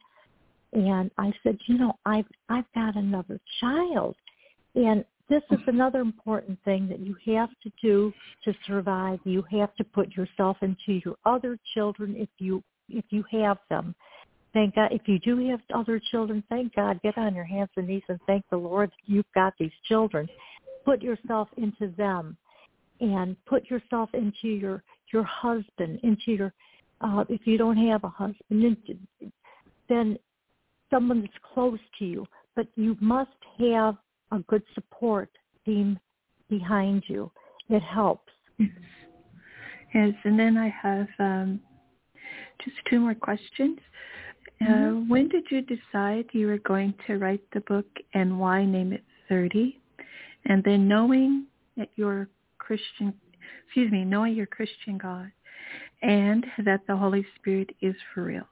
And 0.73 1.09
I 1.17 1.31
said, 1.43 1.57
you 1.67 1.77
know, 1.77 1.93
I've 2.05 2.25
I've 2.49 2.71
got 2.73 2.95
another 2.95 3.39
child. 3.59 4.15
And 4.75 5.05
this 5.29 5.43
is 5.51 5.59
another 5.67 6.01
important 6.01 6.59
thing 6.65 6.87
that 6.89 6.99
you 6.99 7.15
have 7.35 7.49
to 7.63 7.71
do 7.81 8.13
to 8.43 8.53
survive. 8.67 9.19
You 9.23 9.43
have 9.51 9.73
to 9.75 9.83
put 9.83 10.11
yourself 10.15 10.57
into 10.61 11.01
your 11.03 11.15
other 11.25 11.57
children 11.73 12.15
if 12.17 12.29
you 12.39 12.63
if 12.89 13.05
you 13.09 13.23
have 13.31 13.57
them. 13.69 13.95
Thank 14.55 14.75
God. 14.75 14.93
If 14.93 15.01
you 15.05 15.19
do 15.19 15.49
have 15.49 15.59
other 15.75 16.01
children, 16.11 16.41
thank 16.47 16.73
God. 16.75 17.01
Get 17.03 17.17
on 17.17 17.35
your 17.35 17.43
hands 17.43 17.69
and 17.75 17.87
knees 17.87 18.03
and 18.07 18.17
thank 18.25 18.45
the 18.49 18.55
Lord 18.55 18.89
you've 19.05 19.25
got 19.35 19.53
these 19.59 19.69
children. 19.85 20.29
Put 20.85 21.01
yourself 21.01 21.49
into 21.57 21.93
them, 21.97 22.37
and 23.01 23.35
put 23.45 23.69
yourself 23.69 24.09
into 24.13 24.47
your 24.47 24.81
your 25.11 25.23
husband, 25.23 25.99
into 26.03 26.31
your. 26.31 26.53
Uh, 27.01 27.25
if 27.27 27.45
you 27.45 27.57
don't 27.57 27.75
have 27.75 28.05
a 28.05 28.09
husband, 28.09 28.77
then 29.89 30.17
someone 30.89 31.19
that's 31.19 31.33
close 31.53 31.79
to 31.99 32.05
you. 32.05 32.25
But 32.55 32.67
you 32.77 32.95
must 33.01 33.31
have 33.59 33.97
a 34.31 34.39
good 34.47 34.63
support 34.73 35.29
team 35.65 35.99
behind 36.49 37.03
you. 37.07 37.29
It 37.69 37.83
helps. 37.83 38.31
Yes, 39.93 40.13
and 40.23 40.37
then 40.37 40.57
I 40.57 40.73
have 40.81 41.07
um, 41.19 41.59
just 42.63 42.75
two 42.89 42.99
more 42.99 43.15
questions. 43.15 43.79
Uh, 44.65 44.69
mm-hmm. 44.69 45.09
When 45.09 45.27
did 45.29 45.45
you 45.51 45.61
decide 45.61 46.25
you 46.31 46.47
were 46.47 46.57
going 46.59 46.93
to 47.07 47.17
write 47.17 47.41
the 47.53 47.59
book 47.61 47.85
and 48.13 48.39
why 48.39 48.65
name 48.65 48.93
it 48.93 49.03
30? 49.29 49.79
And 50.45 50.63
then 50.63 50.87
knowing 50.87 51.45
that 51.77 51.89
you're 51.95 52.29
Christian, 52.57 53.13
excuse 53.65 53.91
me, 53.91 54.03
knowing 54.03 54.35
your 54.35 54.47
Christian 54.47 54.97
God 54.97 55.31
and 56.01 56.45
that 56.65 56.81
the 56.87 56.95
Holy 56.95 57.25
Spirit 57.35 57.69
is 57.81 57.95
for 58.13 58.23
real, 58.23 58.47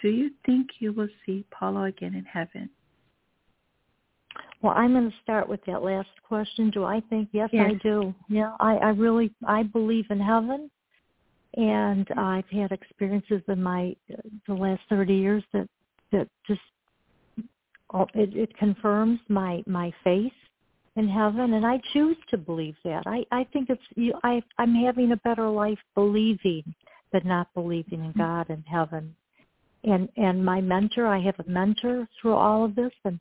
do 0.00 0.08
you 0.08 0.30
think 0.46 0.68
you 0.78 0.92
will 0.92 1.08
see 1.26 1.44
Paula 1.50 1.84
again 1.84 2.14
in 2.14 2.24
heaven? 2.24 2.70
Well, 4.62 4.74
I'm 4.76 4.92
going 4.92 5.10
to 5.10 5.16
start 5.22 5.48
with 5.48 5.64
that 5.66 5.82
last 5.82 6.08
question. 6.26 6.70
Do 6.70 6.84
I 6.84 7.00
think? 7.08 7.28
Yes, 7.32 7.48
yes. 7.52 7.70
I 7.70 7.74
do. 7.82 8.14
Yeah, 8.28 8.52
I, 8.60 8.76
I 8.76 8.88
really, 8.90 9.32
I 9.46 9.62
believe 9.62 10.06
in 10.10 10.20
heaven, 10.20 10.70
and 11.54 12.06
I've 12.16 12.48
had 12.50 12.72
experiences 12.72 13.42
in 13.48 13.62
my 13.62 13.96
the 14.46 14.54
last 14.54 14.82
30 14.88 15.14
years 15.14 15.42
that 15.52 15.68
that 16.12 16.28
just 16.46 16.60
oh, 17.92 18.06
it, 18.14 18.36
it 18.36 18.56
confirms 18.56 19.20
my 19.28 19.62
my 19.66 19.92
faith 20.04 20.32
in 20.96 21.08
heaven, 21.08 21.54
and 21.54 21.64
I 21.64 21.80
choose 21.92 22.16
to 22.30 22.36
believe 22.36 22.76
that. 22.84 23.04
I 23.06 23.24
I 23.30 23.44
think 23.52 23.70
it's 23.70 23.82
you. 23.94 24.12
I 24.22 24.42
I'm 24.58 24.74
having 24.74 25.12
a 25.12 25.16
better 25.18 25.48
life 25.48 25.78
believing 25.94 26.74
than 27.12 27.22
not 27.24 27.52
believing 27.54 28.04
in 28.04 28.12
God 28.16 28.50
and 28.50 28.64
heaven. 28.66 29.14
And 29.84 30.08
and 30.16 30.44
my 30.44 30.60
mentor, 30.60 31.06
I 31.06 31.20
have 31.20 31.36
a 31.38 31.48
mentor 31.48 32.06
through 32.20 32.34
all 32.34 32.64
of 32.64 32.74
this, 32.74 32.92
and 33.04 33.18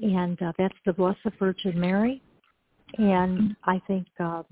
and 0.00 0.40
uh, 0.42 0.52
that's 0.58 0.74
the 0.84 0.92
Blessed 0.92 1.38
Virgin 1.38 1.78
Mary. 1.78 2.20
And 2.98 3.56
I 3.64 3.80
think 3.86 4.06
uh, 4.20 4.42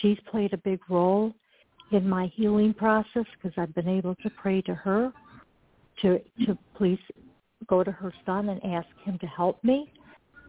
she's 0.00 0.18
played 0.30 0.52
a 0.52 0.58
big 0.58 0.78
role 0.88 1.34
in 1.92 2.08
my 2.08 2.30
healing 2.34 2.74
process 2.74 3.24
because 3.34 3.52
I've 3.56 3.74
been 3.74 3.88
able 3.88 4.14
to 4.16 4.30
pray 4.30 4.62
to 4.62 4.74
her 4.74 5.12
to 6.00 6.18
to 6.46 6.58
please 6.76 6.98
go 7.68 7.84
to 7.84 7.92
her 7.92 8.12
son 8.26 8.48
and 8.48 8.64
ask 8.64 8.88
him 9.04 9.18
to 9.20 9.26
help 9.26 9.62
me. 9.62 9.92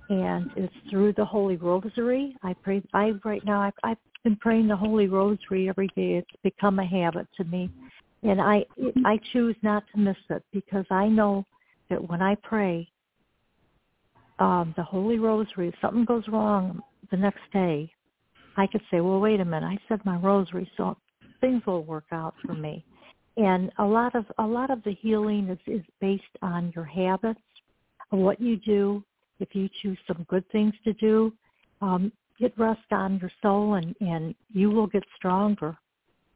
And 0.10 0.50
it's 0.56 0.74
through 0.90 1.14
the 1.14 1.26
Holy 1.26 1.56
Rosary. 1.56 2.36
I 2.44 2.54
pray. 2.54 2.82
I 2.94 3.14
right 3.24 3.44
now 3.46 3.62
I've, 3.62 3.74
I've 3.84 3.98
been 4.24 4.36
praying 4.38 4.68
the 4.68 4.76
Holy 4.76 5.08
Rosary 5.08 5.70
every 5.70 5.88
day. 5.96 6.16
It's 6.16 6.42
become 6.44 6.80
a 6.80 6.86
habit 6.86 7.28
to 7.38 7.44
me, 7.46 7.70
and 8.24 8.42
I 8.42 8.66
I 9.06 9.20
choose 9.32 9.56
not 9.62 9.84
to 9.94 10.00
miss 10.00 10.18
it 10.30 10.44
because 10.52 10.86
I 10.90 11.08
know 11.08 11.46
that 11.90 12.10
when 12.10 12.22
I 12.22 12.36
pray, 12.36 12.88
um, 14.40 14.74
the 14.78 14.84
Holy 14.84 15.20
Rosary, 15.20 15.70
if 15.70 15.76
something 15.82 16.06
goes 16.06 16.28
wrong 16.28 16.82
the 17.12 17.18
next 17.18 17.42
day, 17.52 17.92
I 18.58 18.68
could 18.68 18.82
say, 18.92 19.02
well, 19.02 19.20
wait 19.20 19.40
a 19.40 19.46
minute, 19.46 19.68
I 19.68 19.78
said 19.88 20.06
my 20.06 20.18
rosary, 20.18 20.70
so 20.78 20.98
things 21.44 21.62
will 21.68 21.84
work 21.84 22.06
out 22.14 22.34
for 22.46 22.54
me. 22.54 22.86
And 23.36 23.70
a 23.78 23.84
lot 23.84 24.16
of 24.16 24.26
a 24.38 24.46
lot 24.46 24.70
of 24.70 24.82
the 24.84 24.94
healing 24.94 25.50
is, 25.50 25.60
is 25.68 25.86
based 26.00 26.24
on 26.42 26.72
your 26.76 26.86
habits, 26.86 27.42
what 28.10 28.40
you 28.40 28.58
do. 28.58 29.04
If 29.40 29.50
you 29.54 29.68
choose 29.82 29.98
some 30.08 30.26
good 30.30 30.50
things 30.52 30.74
to 30.86 30.94
do, 30.94 31.34
um, 31.82 32.12
get 32.40 32.58
rest 32.58 32.92
on 32.92 33.20
your 33.20 33.32
soul, 33.42 33.74
and 33.74 33.96
and 34.00 34.36
you 34.54 34.70
will 34.70 34.88
get 34.88 35.04
stronger. 35.18 35.76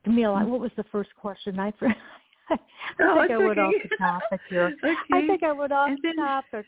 Camille, 0.04 0.34
mm-hmm. 0.34 0.50
what 0.50 0.60
was 0.60 0.72
the 0.76 0.86
first 0.92 1.10
question? 1.16 1.60
I 1.60 1.72
I 2.50 2.58
oh, 3.02 3.22
think 3.22 3.32
I 3.32 3.38
went 3.38 3.60
okay. 3.60 3.62
off 3.62 3.74
the 3.90 3.98
topic 3.98 4.42
here. 4.50 4.76
okay. 4.84 4.96
I 5.14 5.28
think 5.28 5.44
I 5.44 5.52
went 5.52 5.72
off 5.72 5.90
the 6.02 6.14
topic. 6.18 6.66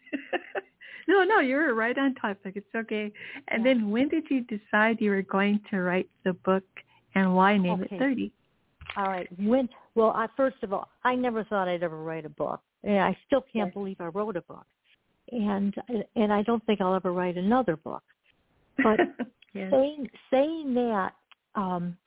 no, 1.08 1.24
no, 1.24 1.40
you 1.40 1.56
were 1.56 1.74
right 1.74 1.98
on 1.98 2.14
topic. 2.16 2.54
It's 2.56 2.76
okay. 2.76 3.12
And 3.48 3.66
yeah. 3.66 3.74
then 3.74 3.90
when 3.90 4.10
did 4.10 4.26
you 4.30 4.42
decide 4.42 4.98
you 5.02 5.10
were 5.10 5.24
going 5.24 5.60
to 5.72 5.82
write 5.82 6.10
the 6.24 6.34
book 6.34 6.64
and 7.16 7.36
why 7.36 7.58
name 7.58 7.82
okay. 7.82 7.96
it 7.96 8.00
30? 8.00 8.32
All 8.98 9.06
right. 9.06 9.28
When 9.40 9.70
Well, 9.96 10.12
I, 10.12 10.28
first 10.36 10.58
of 10.64 10.74
all, 10.74 10.90
I 11.04 11.16
never 11.16 11.44
thought 11.44 11.68
I'd 11.68 11.84
ever 11.84 12.02
write 12.02 12.26
a 12.26 12.30
book, 12.30 12.62
and 12.84 13.00
I 13.00 13.18
still 13.28 13.46
can't 13.54 13.74
believe 13.74 13.98
I 14.00 14.06
wrote 14.06 14.36
a 14.36 14.42
book, 14.42 14.66
and 15.32 15.74
and 16.16 16.34
I 16.34 16.42
don't 16.44 16.66
think 16.66 16.82
I'll 16.82 16.96
ever 16.96 17.14
write 17.14 17.38
another 17.38 17.76
book. 17.76 18.04
But 18.78 19.00
yes. 19.54 19.72
saying 19.72 20.10
saying 20.32 20.74
that, 20.76 21.12
um, 21.56 21.98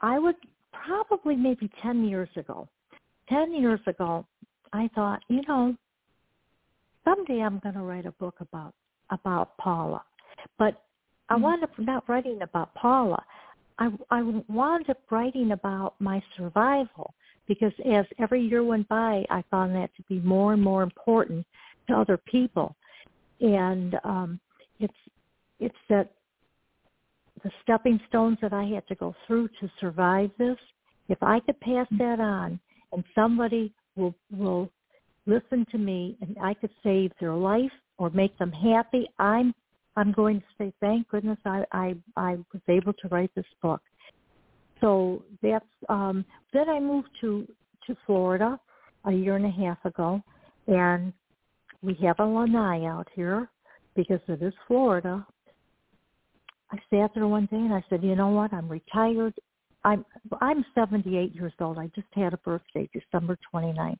I 0.00 0.18
would 0.18 0.36
probably 0.72 1.36
maybe 1.36 1.70
ten 1.82 2.04
years 2.04 2.28
ago. 2.36 2.68
Ten 3.28 3.54
years 3.54 3.80
ago, 3.86 4.26
I 4.72 4.88
thought, 4.94 5.20
you 5.28 5.42
know, 5.48 5.74
someday 7.04 7.40
I'm 7.40 7.58
going 7.60 7.74
to 7.74 7.82
write 7.82 8.06
a 8.06 8.12
book 8.12 8.36
about 8.40 8.74
about 9.10 9.56
Paula, 9.58 10.02
but 10.58 10.82
I 11.28 11.34
mm-hmm. 11.34 11.42
wound 11.42 11.64
up 11.64 11.70
not 11.78 12.08
writing 12.08 12.40
about 12.42 12.74
Paula. 12.74 13.22
I, 13.82 14.18
I 14.18 14.22
wound 14.48 14.88
up 14.88 14.98
writing 15.10 15.50
about 15.50 15.94
my 15.98 16.22
survival 16.36 17.14
because 17.48 17.72
as 17.84 18.04
every 18.20 18.40
year 18.40 18.62
went 18.62 18.88
by, 18.88 19.24
I 19.28 19.42
found 19.50 19.74
that 19.74 19.90
to 19.96 20.02
be 20.08 20.20
more 20.20 20.52
and 20.52 20.62
more 20.62 20.84
important 20.84 21.44
to 21.88 21.94
other 21.94 22.16
people, 22.16 22.76
and 23.40 23.96
um, 24.04 24.40
it's 24.78 24.94
it's 25.58 25.74
that 25.88 26.12
the 27.42 27.50
stepping 27.62 27.98
stones 28.08 28.38
that 28.40 28.52
I 28.52 28.64
had 28.64 28.86
to 28.86 28.94
go 28.94 29.14
through 29.26 29.48
to 29.60 29.70
survive 29.80 30.30
this. 30.38 30.56
If 31.08 31.20
I 31.20 31.40
could 31.40 31.58
pass 31.58 31.86
mm-hmm. 31.86 31.98
that 31.98 32.20
on, 32.20 32.60
and 32.92 33.02
somebody 33.16 33.72
will 33.96 34.14
will 34.30 34.70
listen 35.26 35.66
to 35.72 35.78
me, 35.78 36.16
and 36.20 36.36
I 36.40 36.54
could 36.54 36.70
save 36.84 37.10
their 37.18 37.34
life 37.34 37.72
or 37.98 38.10
make 38.10 38.38
them 38.38 38.52
happy, 38.52 39.08
I'm 39.18 39.52
I'm 39.96 40.12
going 40.12 40.40
to 40.40 40.46
say, 40.58 40.72
thank 40.80 41.08
goodness 41.08 41.38
I, 41.44 41.64
I, 41.72 41.94
I 42.16 42.36
was 42.52 42.62
able 42.68 42.92
to 42.94 43.08
write 43.08 43.30
this 43.34 43.44
book. 43.60 43.80
So 44.80 45.22
that's, 45.42 45.64
um, 45.88 46.24
then 46.52 46.68
I 46.68 46.80
moved 46.80 47.08
to, 47.20 47.46
to 47.86 47.96
Florida 48.06 48.58
a 49.04 49.12
year 49.12 49.36
and 49.36 49.46
a 49.46 49.50
half 49.50 49.84
ago 49.84 50.22
and 50.66 51.12
we 51.82 51.94
have 52.02 52.18
a 52.20 52.24
lanai 52.24 52.84
out 52.86 53.08
here 53.14 53.48
because 53.96 54.20
it 54.28 54.42
is 54.42 54.54
Florida. 54.66 55.26
I 56.70 56.76
sat 56.90 57.10
there 57.14 57.26
one 57.26 57.46
day 57.46 57.56
and 57.56 57.74
I 57.74 57.84
said, 57.90 58.02
you 58.02 58.14
know 58.14 58.28
what? 58.28 58.52
I'm 58.52 58.68
retired. 58.68 59.34
I'm 59.84 60.04
I'm 60.40 60.64
78 60.74 61.34
years 61.34 61.52
old. 61.60 61.78
I 61.78 61.88
just 61.94 62.06
had 62.12 62.32
a 62.32 62.38
birthday, 62.38 62.88
December 62.92 63.36
29th. 63.52 63.98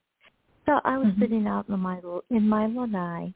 So 0.65 0.79
I 0.85 0.97
was 0.97 1.07
mm-hmm. 1.07 1.21
sitting 1.21 1.47
out 1.47 1.67
in 1.67 1.79
my 1.79 1.99
in 2.29 2.47
my 2.47 2.67
lanai, 2.67 3.33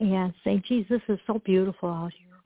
and 0.00 0.32
say, 0.42 0.62
geez, 0.66 0.86
this 0.88 1.02
is 1.08 1.18
so 1.26 1.40
beautiful 1.44 1.90
out 1.90 2.12
here. 2.18 2.38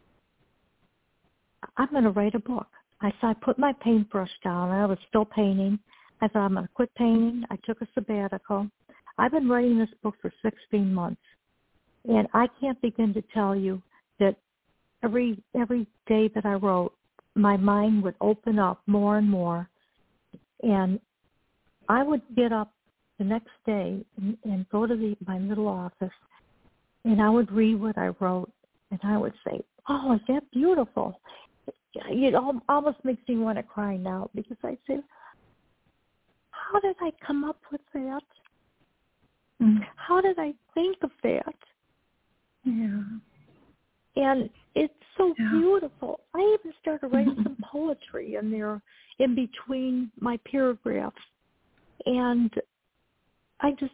I'm 1.76 1.88
going 1.90 2.04
to 2.04 2.10
write 2.10 2.34
a 2.34 2.40
book. 2.40 2.66
I 3.00 3.12
so 3.20 3.28
I 3.28 3.34
put 3.34 3.58
my 3.58 3.72
paintbrush 3.80 4.30
down. 4.42 4.70
I 4.70 4.86
was 4.86 4.98
still 5.08 5.24
painting. 5.24 5.78
I 6.20 6.28
thought 6.28 6.46
I'm 6.46 6.54
going 6.54 6.66
to 6.66 6.72
quit 6.74 6.94
painting. 6.94 7.44
I 7.50 7.56
took 7.64 7.80
a 7.80 7.88
sabbatical. 7.94 8.68
I've 9.18 9.32
been 9.32 9.48
writing 9.48 9.78
this 9.78 9.88
book 10.02 10.16
for 10.20 10.32
16 10.42 10.92
months, 10.92 11.20
and 12.08 12.26
I 12.34 12.48
can't 12.60 12.80
begin 12.82 13.14
to 13.14 13.22
tell 13.32 13.54
you 13.54 13.80
that 14.18 14.36
every 15.02 15.42
every 15.58 15.86
day 16.06 16.28
that 16.34 16.44
I 16.44 16.54
wrote, 16.54 16.92
my 17.34 17.56
mind 17.56 18.02
would 18.02 18.16
open 18.20 18.58
up 18.58 18.82
more 18.86 19.18
and 19.18 19.30
more, 19.30 19.68
and 20.62 20.98
I 21.88 22.02
would 22.02 22.22
get 22.34 22.52
up 22.52 22.72
the 23.18 23.24
next 23.24 23.50
day 23.64 24.04
and, 24.16 24.36
and 24.44 24.68
go 24.70 24.86
to 24.86 24.96
the 24.96 25.16
my 25.26 25.38
little 25.38 25.68
office 25.68 26.12
and 27.04 27.20
I 27.20 27.28
would 27.30 27.50
read 27.52 27.80
what 27.80 27.98
I 27.98 28.08
wrote, 28.20 28.50
and 28.90 29.00
I 29.02 29.16
would 29.18 29.34
say, 29.46 29.62
"Oh, 29.88 30.14
is 30.14 30.20
that 30.28 30.50
beautiful?" 30.50 31.20
It 31.94 32.34
almost 32.68 33.04
makes 33.04 33.26
me 33.28 33.36
want 33.36 33.56
to 33.58 33.62
cry 33.62 33.96
now 33.96 34.28
because 34.34 34.56
I 34.64 34.76
say, 34.86 35.00
"How 36.50 36.80
did 36.80 36.96
I 37.00 37.12
come 37.24 37.44
up 37.44 37.60
with 37.70 37.82
that? 37.92 38.22
Mm-hmm. 39.62 39.82
How 39.96 40.20
did 40.20 40.38
I 40.38 40.54
think 40.74 40.96
of 41.02 41.10
that?" 41.22 41.54
Yeah. 42.64 43.02
And 44.16 44.48
it's 44.74 44.94
so 45.16 45.34
yeah. 45.38 45.50
beautiful. 45.52 46.20
I 46.34 46.56
even 46.58 46.72
started 46.80 47.08
writing 47.08 47.36
some 47.42 47.56
poetry 47.70 48.36
in 48.36 48.50
there 48.50 48.80
in 49.18 49.34
between 49.34 50.10
my 50.20 50.38
paragraphs. 50.50 51.16
And 52.06 52.52
I 53.60 53.72
just 53.72 53.92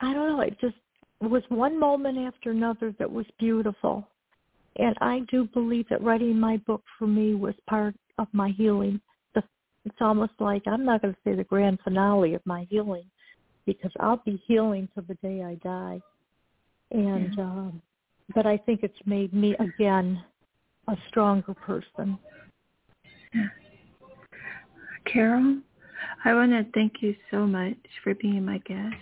I 0.00 0.14
don't 0.14 0.28
know, 0.28 0.40
it 0.40 0.58
just 0.60 0.76
was 1.28 1.42
one 1.48 1.78
moment 1.78 2.18
after 2.18 2.50
another 2.50 2.94
that 2.98 3.10
was 3.10 3.26
beautiful. 3.38 4.08
And 4.76 4.96
I 5.00 5.20
do 5.30 5.46
believe 5.52 5.86
that 5.90 6.02
writing 6.02 6.38
my 6.38 6.56
book 6.58 6.82
for 6.98 7.06
me 7.06 7.34
was 7.34 7.54
part 7.68 7.94
of 8.18 8.28
my 8.32 8.50
healing. 8.50 9.00
It's 9.84 9.96
almost 10.00 10.32
like 10.40 10.62
I'm 10.66 10.84
not 10.84 11.00
going 11.00 11.14
to 11.14 11.20
say 11.24 11.34
the 11.34 11.44
grand 11.44 11.78
finale 11.82 12.34
of 12.34 12.44
my 12.44 12.66
healing 12.68 13.04
because 13.64 13.90
I'll 13.98 14.22
be 14.24 14.42
healing 14.46 14.88
till 14.92 15.04
the 15.04 15.14
day 15.14 15.42
I 15.42 15.54
die. 15.54 16.00
And 16.90 17.34
yeah. 17.36 17.44
um, 17.44 17.82
but 18.34 18.46
I 18.46 18.58
think 18.58 18.80
it's 18.82 18.98
made 19.06 19.32
me 19.32 19.56
again 19.58 20.22
a 20.88 20.96
stronger 21.08 21.54
person. 21.54 22.18
Yeah. 23.32 23.46
Carole, 25.10 25.60
I 26.24 26.34
want 26.34 26.52
to 26.52 26.66
thank 26.74 26.94
you 27.00 27.14
so 27.30 27.46
much 27.46 27.78
for 28.04 28.14
being 28.14 28.44
my 28.44 28.58
guest 28.58 28.96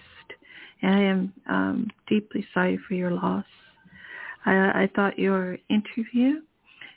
and 0.83 0.95
I 0.95 1.01
am 1.01 1.33
um, 1.49 1.91
deeply 2.07 2.47
sorry 2.55 2.79
for 2.87 2.95
your 2.95 3.11
loss. 3.11 3.45
I, 4.47 4.83
I 4.83 4.91
thought 4.95 5.19
your 5.19 5.59
interview 5.69 6.41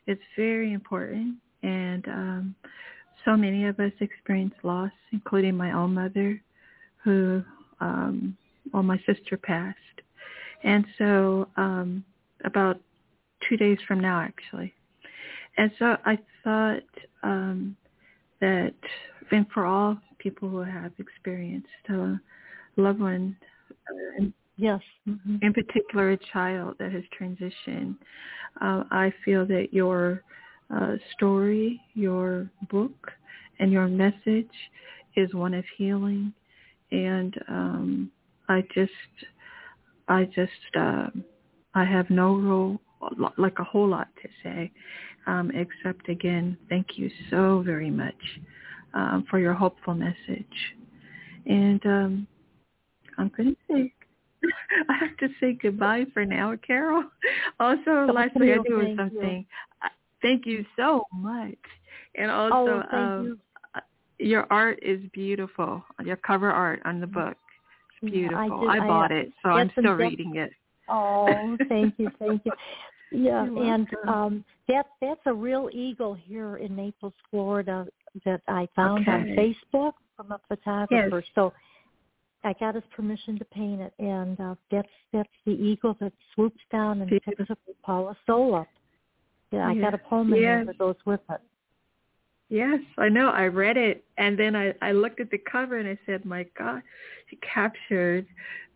is 0.08 0.18
very 0.36 0.74
important, 0.74 1.38
and 1.64 2.08
um, 2.08 2.56
so 3.26 3.36
many 3.36 3.66
of 3.66 3.80
us 3.80 3.92
experience 4.00 4.54
loss, 4.64 4.92
including 5.12 5.56
my 5.56 5.74
own 5.74 5.94
mother, 5.94 6.42
who, 7.04 7.44
um, 7.80 8.38
well, 8.74 8.84
my 8.84 8.98
sister 9.06 9.38
passed, 9.38 9.78
and 10.64 10.86
so 10.98 11.48
um, 11.58 12.04
about 12.46 12.80
two 13.48 13.58
days 13.58 13.78
from 13.88 14.00
now, 14.00 14.20
actually. 14.20 14.74
And 15.58 15.72
so 15.80 15.98
I 16.06 16.18
thought 16.44 16.84
um, 17.24 17.76
that, 18.40 18.74
and 19.32 19.46
for 19.54 19.66
all 19.66 19.98
people 20.20 20.50
who 20.50 20.60
have 20.60 20.92
experienced 21.00 21.68
a 21.90 22.20
loved 22.78 23.00
one 23.00 23.36
and 24.18 24.34
yes, 24.58 24.82
mm-hmm. 25.08 25.38
in 25.42 25.54
particular 25.54 26.12
a 26.12 26.18
child 26.32 26.76
that 26.80 26.92
has 26.92 27.04
transitioned. 27.20 27.96
Uh, 28.62 28.84
I 28.92 29.14
feel 29.24 29.46
that 29.48 29.68
your 29.72 30.24
uh, 30.74 30.96
story, 31.14 31.82
your 31.94 32.50
book, 32.70 33.12
and 33.60 33.72
your 33.72 33.88
message 33.88 34.52
is 35.16 35.34
one 35.34 35.54
of 35.54 35.66
healing, 35.78 36.34
and 36.92 37.36
um, 37.50 38.12
I 38.50 38.64
just, 38.74 38.92
I 40.08 40.26
just, 40.26 40.52
uh, 40.78 41.08
I 41.76 41.84
have 41.84 42.10
no 42.10 42.36
real, 42.36 42.82
like 43.38 43.60
a 43.60 43.64
whole 43.64 43.88
lot 43.88 44.08
to 44.22 44.30
say, 44.44 44.72
um, 45.28 45.52
except 45.54 46.10
again, 46.10 46.58
thank 46.70 46.98
you 46.98 47.10
so 47.30 47.62
very 47.66 47.90
much 47.90 48.16
um, 48.94 49.26
for 49.30 49.40
your 49.40 49.54
hopeful 49.54 49.94
message, 49.94 50.76
and 51.46 51.86
um, 51.86 52.28
I'm 53.18 53.32
going 53.36 53.56
to 53.56 53.74
say 53.74 53.94
I 54.90 54.94
have 54.98 55.18
to 55.18 55.30
say 55.40 55.54
goodbye 55.54 56.06
for 56.14 56.26
now, 56.26 56.56
Carole. 56.66 57.04
Also, 57.60 58.12
lastly, 58.12 58.54
I 58.54 58.58
do 58.68 58.96
something. 58.98 59.46
You. 59.84 59.90
Thank 60.22 60.46
you 60.46 60.66
so 60.76 61.04
much. 61.14 61.58
And 62.16 62.32
also, 62.32 62.84
oh, 62.92 62.98
um, 62.98 63.24
you. 63.26 63.40
Uh, 63.76 63.80
your 64.18 64.48
art 64.52 64.80
is 64.82 65.00
beautiful. 65.14 65.84
Your 66.04 66.16
cover 66.18 66.52
art 66.52 66.82
on 66.86 67.00
the 67.00 67.08
book. 67.08 67.38
It's 68.02 68.12
beautiful. 68.12 68.68
I, 68.70 68.78
I 68.78 68.80
bought 68.80 69.12
I, 69.12 69.16
it, 69.16 69.32
so 69.44 69.50
I'm 69.50 69.72
still 69.78 69.94
reading 69.94 70.36
it. 70.38 70.52
Oh, 70.90 71.56
thank 71.70 71.96
you, 71.98 72.10
thank 72.20 72.42
you. 72.46 72.52
Yeah, 73.14 73.44
and 73.44 73.88
um 74.08 74.46
that 74.70 74.86
that's 75.02 75.20
a 75.26 75.34
real 75.34 75.70
eagle 75.74 76.14
here 76.14 76.56
in 76.56 76.78
Naples, 76.78 77.12
Florida 77.30 77.86
that 78.24 78.40
I 78.48 78.70
found 78.74 79.06
okay. 79.06 79.12
on 79.12 79.26
Facebook 79.36 79.94
from 80.16 80.32
a 80.32 80.40
photographer. 80.48 81.18
Yes. 81.18 81.32
So 81.36 81.52
I 82.44 82.54
got 82.60 82.76
his 82.76 82.84
permission 82.96 83.38
to 83.38 83.46
paint 83.46 83.82
it, 83.82 83.94
and 84.00 84.40
uh, 84.40 84.56
that's 84.72 84.90
that's 85.14 85.30
the 85.46 85.52
eagle 85.52 85.96
that 86.00 86.14
swoops 86.34 86.62
down 86.72 87.02
and 87.02 87.10
picks 87.10 87.50
up 87.50 87.60
Paula 87.84 88.16
soul 88.26 88.56
up. 88.56 88.68
Yeah, 89.52 89.68
I 89.68 89.76
got 89.76 89.94
a 89.94 89.98
poem 89.98 90.34
in 90.34 90.42
there 90.42 90.66
that 90.66 90.78
goes 90.78 90.96
with 91.06 91.20
it. 91.30 91.42
Yes, 92.50 92.80
I 92.98 93.10
know. 93.10 93.30
I 93.30 93.46
read 93.46 93.78
it, 93.78 94.04
and 94.18 94.38
then 94.38 94.56
I 94.56 94.74
I 94.82 94.92
looked 94.92 95.20
at 95.20 95.30
the 95.30 95.40
cover 95.52 95.78
and 95.78 95.88
I 95.88 95.98
said, 96.06 96.26
"My 96.26 96.46
God, 96.58 96.82
she 97.30 97.38
captured 97.38 98.26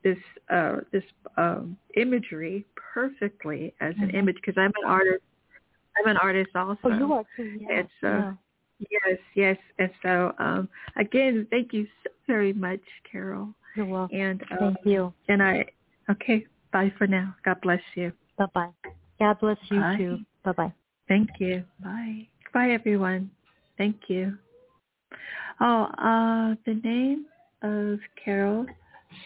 this 0.03 0.17
uh 0.49 0.77
this 0.91 1.03
um 1.37 1.77
imagery 1.97 2.65
perfectly 2.93 3.73
as 3.81 3.95
an 3.97 4.09
mm-hmm. 4.09 4.17
image." 4.17 4.35
Because 4.35 4.55
I'm 4.57 4.71
an 4.83 4.89
artist. 4.89 5.23
I'm 5.97 6.07
an 6.09 6.17
artist 6.17 6.51
also. 6.55 6.77
Oh, 6.83 6.97
you 6.97 7.13
are 7.13 7.23
too. 7.35 7.57
Yeah. 7.61 7.79
It's 7.79 7.89
uh, 8.03 8.07
yeah. 8.07 8.33
Yes, 8.79 9.17
yes. 9.35 9.57
And 9.79 9.91
so 10.01 10.33
um, 10.39 10.69
again, 10.97 11.47
thank 11.49 11.73
you 11.73 11.87
so 12.03 12.11
very 12.27 12.53
much, 12.53 12.81
Carole. 13.09 13.49
You're 13.75 13.85
welcome. 13.85 14.17
And 14.19 14.41
um, 14.51 14.57
thank 14.59 14.77
you. 14.85 15.13
And 15.29 15.41
I 15.41 15.65
okay, 16.09 16.45
bye 16.71 16.91
for 16.97 17.07
now. 17.07 17.35
God 17.43 17.57
bless 17.61 17.81
you. 17.95 18.11
Bye 18.37 18.45
bye. 18.53 18.69
God 19.19 19.39
bless 19.39 19.57
you 19.69 19.79
bye. 19.79 19.95
too. 19.97 20.17
Bye 20.43 20.51
bye. 20.51 20.73
Thank 21.07 21.29
you. 21.39 21.63
Bye. 21.83 22.27
Bye 22.53 22.71
everyone. 22.71 23.29
Thank 23.77 23.97
you. 24.07 24.37
Oh, 25.61 25.83
uh, 25.97 26.55
the 26.65 26.79
name 26.83 27.25
of 27.61 27.99
Carole 28.23 28.65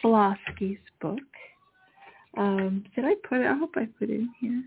Sluski's 0.04 0.80
book. 1.02 1.20
Um, 2.38 2.86
did 2.96 3.06
I 3.06 3.16
put 3.28 3.42
it? 3.42 3.48
I 3.48 3.56
hope 3.56 3.72
I 3.76 3.88
put 3.98 4.10
it 4.10 4.20
in 4.20 4.30
here. 4.40 4.64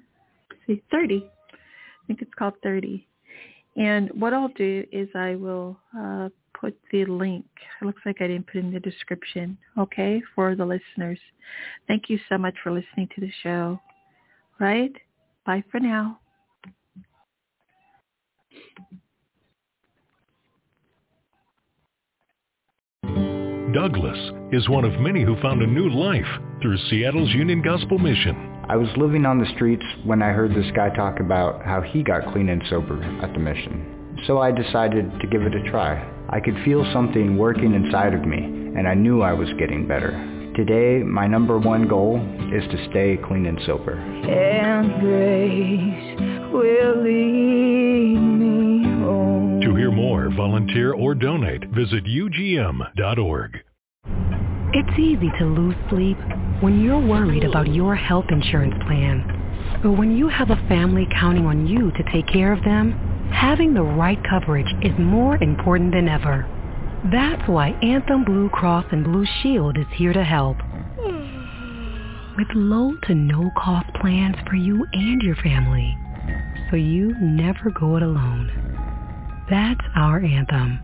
Let's 0.51 0.63
see, 0.67 0.83
30. 0.91 1.31
I 1.53 2.07
think 2.07 2.21
it's 2.21 2.35
called 2.35 2.55
30. 2.63 3.07
And 3.77 4.11
what 4.11 4.35
I'll 4.35 4.49
do 4.49 4.85
is 4.93 5.09
I 5.15 5.35
will 5.35 5.79
uh, 5.99 6.29
put 6.59 6.79
the 6.91 7.05
link. 7.07 7.45
It 7.81 7.85
looks 7.85 8.03
like 8.05 8.17
I 8.21 8.27
didn't 8.27 8.47
put 8.47 8.57
in 8.57 8.73
the 8.73 8.81
description, 8.81 9.57
okay, 9.79 10.23
for 10.35 10.55
the 10.55 10.65
listeners. 10.65 11.19
Thank 11.89 12.09
you 12.09 12.19
so 12.29 12.37
much 12.39 12.55
for 12.63 12.71
listening 12.71 13.09
to 13.15 13.21
the 13.21 13.33
show. 13.43 13.81
Right? 14.61 14.93
Bye 15.47 15.65
for 15.71 15.81
now. 15.81 16.19
Douglas 23.73 24.19
is 24.53 24.69
one 24.69 24.85
of 24.85 25.01
many 25.01 25.23
who 25.25 25.41
found 25.41 25.63
a 25.63 25.67
new 25.67 25.89
life 25.89 26.27
through 26.61 26.77
Seattle's 26.91 27.31
Union 27.31 27.63
Gospel 27.63 27.99
Mission. 27.99 28.37
I 28.69 28.77
was 28.77 28.89
living 28.99 29.25
on 29.25 29.39
the 29.39 29.51
streets 29.55 29.85
when 30.05 30.21
I 30.21 30.33
heard 30.33 30.55
this 30.55 30.71
guy 30.77 30.91
talk 30.91 31.21
about 31.21 31.65
how 31.65 31.81
he 31.81 32.03
got 32.03 32.31
clean 32.33 32.51
and 32.51 32.63
sober 32.69 33.03
at 33.23 33.33
the 33.33 33.39
mission. 33.39 34.19
So 34.27 34.39
I 34.39 34.53
decided 34.53 35.11
to 35.19 35.27
give 35.27 35.43
it 35.43 35.55
a 35.55 35.71
try. 35.71 36.07
I 36.29 36.41
could 36.41 36.57
feel 36.67 36.85
something 36.93 37.39
working 37.39 37.73
inside 37.73 38.13
of 38.13 38.27
me, 38.27 38.39
and 38.39 38.87
I 38.87 38.93
knew 38.93 39.23
I 39.23 39.33
was 39.33 39.49
getting 39.59 39.89
better. 39.89 40.11
Today, 40.55 41.03
my 41.03 41.27
number 41.27 41.59
one 41.59 41.89
goal 41.89 42.19
is 42.53 42.71
to 42.71 42.91
stay 42.91 43.19
clean 43.27 43.47
and 43.47 43.59
sober. 43.65 43.95
And 43.95 45.01
grace 45.01 46.53
will 46.53 47.03
lead 47.03 47.13
me 47.13 47.23
home. 47.23 47.53
To 47.53 47.92
hear 49.83 49.91
more, 49.91 50.31
volunteer, 50.37 50.93
or 50.93 51.13
donate, 51.13 51.65
visit 51.71 52.05
ugm.org. 52.05 53.59
It's 54.75 54.99
easy 54.99 55.29
to 55.41 55.45
lose 55.45 55.75
sleep 55.91 56.17
when 56.61 56.81
you're 56.81 57.05
worried 57.05 57.43
about 57.43 57.67
your 57.67 57.97
health 57.97 58.27
insurance 58.31 58.75
plan. 58.87 59.81
But 59.83 59.99
when 59.99 60.17
you 60.17 60.29
have 60.29 60.51
a 60.51 60.69
family 60.69 61.09
counting 61.19 61.47
on 61.47 61.67
you 61.67 61.91
to 61.91 62.13
take 62.13 62.29
care 62.29 62.53
of 62.53 62.63
them, 62.63 62.93
having 63.33 63.75
the 63.75 63.83
right 63.83 64.19
coverage 64.31 64.73
is 64.83 64.93
more 65.01 65.35
important 65.43 65.93
than 65.93 66.09
ever. 66.09 66.47
That's 67.11 67.49
why 67.49 67.71
Anthem 67.83 68.25
Blue 68.25 68.51
Cross 68.51 68.87
and 68.93 69.03
Blue 69.03 69.27
Shield 69.43 69.77
is 69.77 69.87
here 69.97 70.13
to 70.13 70.23
help. 70.23 70.59
With 72.39 72.47
low 72.55 72.95
to 73.09 73.17
no 73.17 73.51
cost 73.59 73.93
plans 74.01 74.37
for 74.49 74.55
you 74.55 74.87
and 74.93 75.21
your 75.23 75.37
family. 75.37 75.99
So 76.71 76.77
you 76.77 77.17
never 77.21 77.71
go 77.71 77.97
it 77.97 78.05
alone. 78.05 78.62
That's 79.51 79.81
our 79.97 80.21
anthem. 80.21 80.81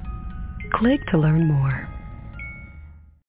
Click 0.73 1.01
to 1.11 1.19
learn 1.19 1.47
more. 1.47 1.89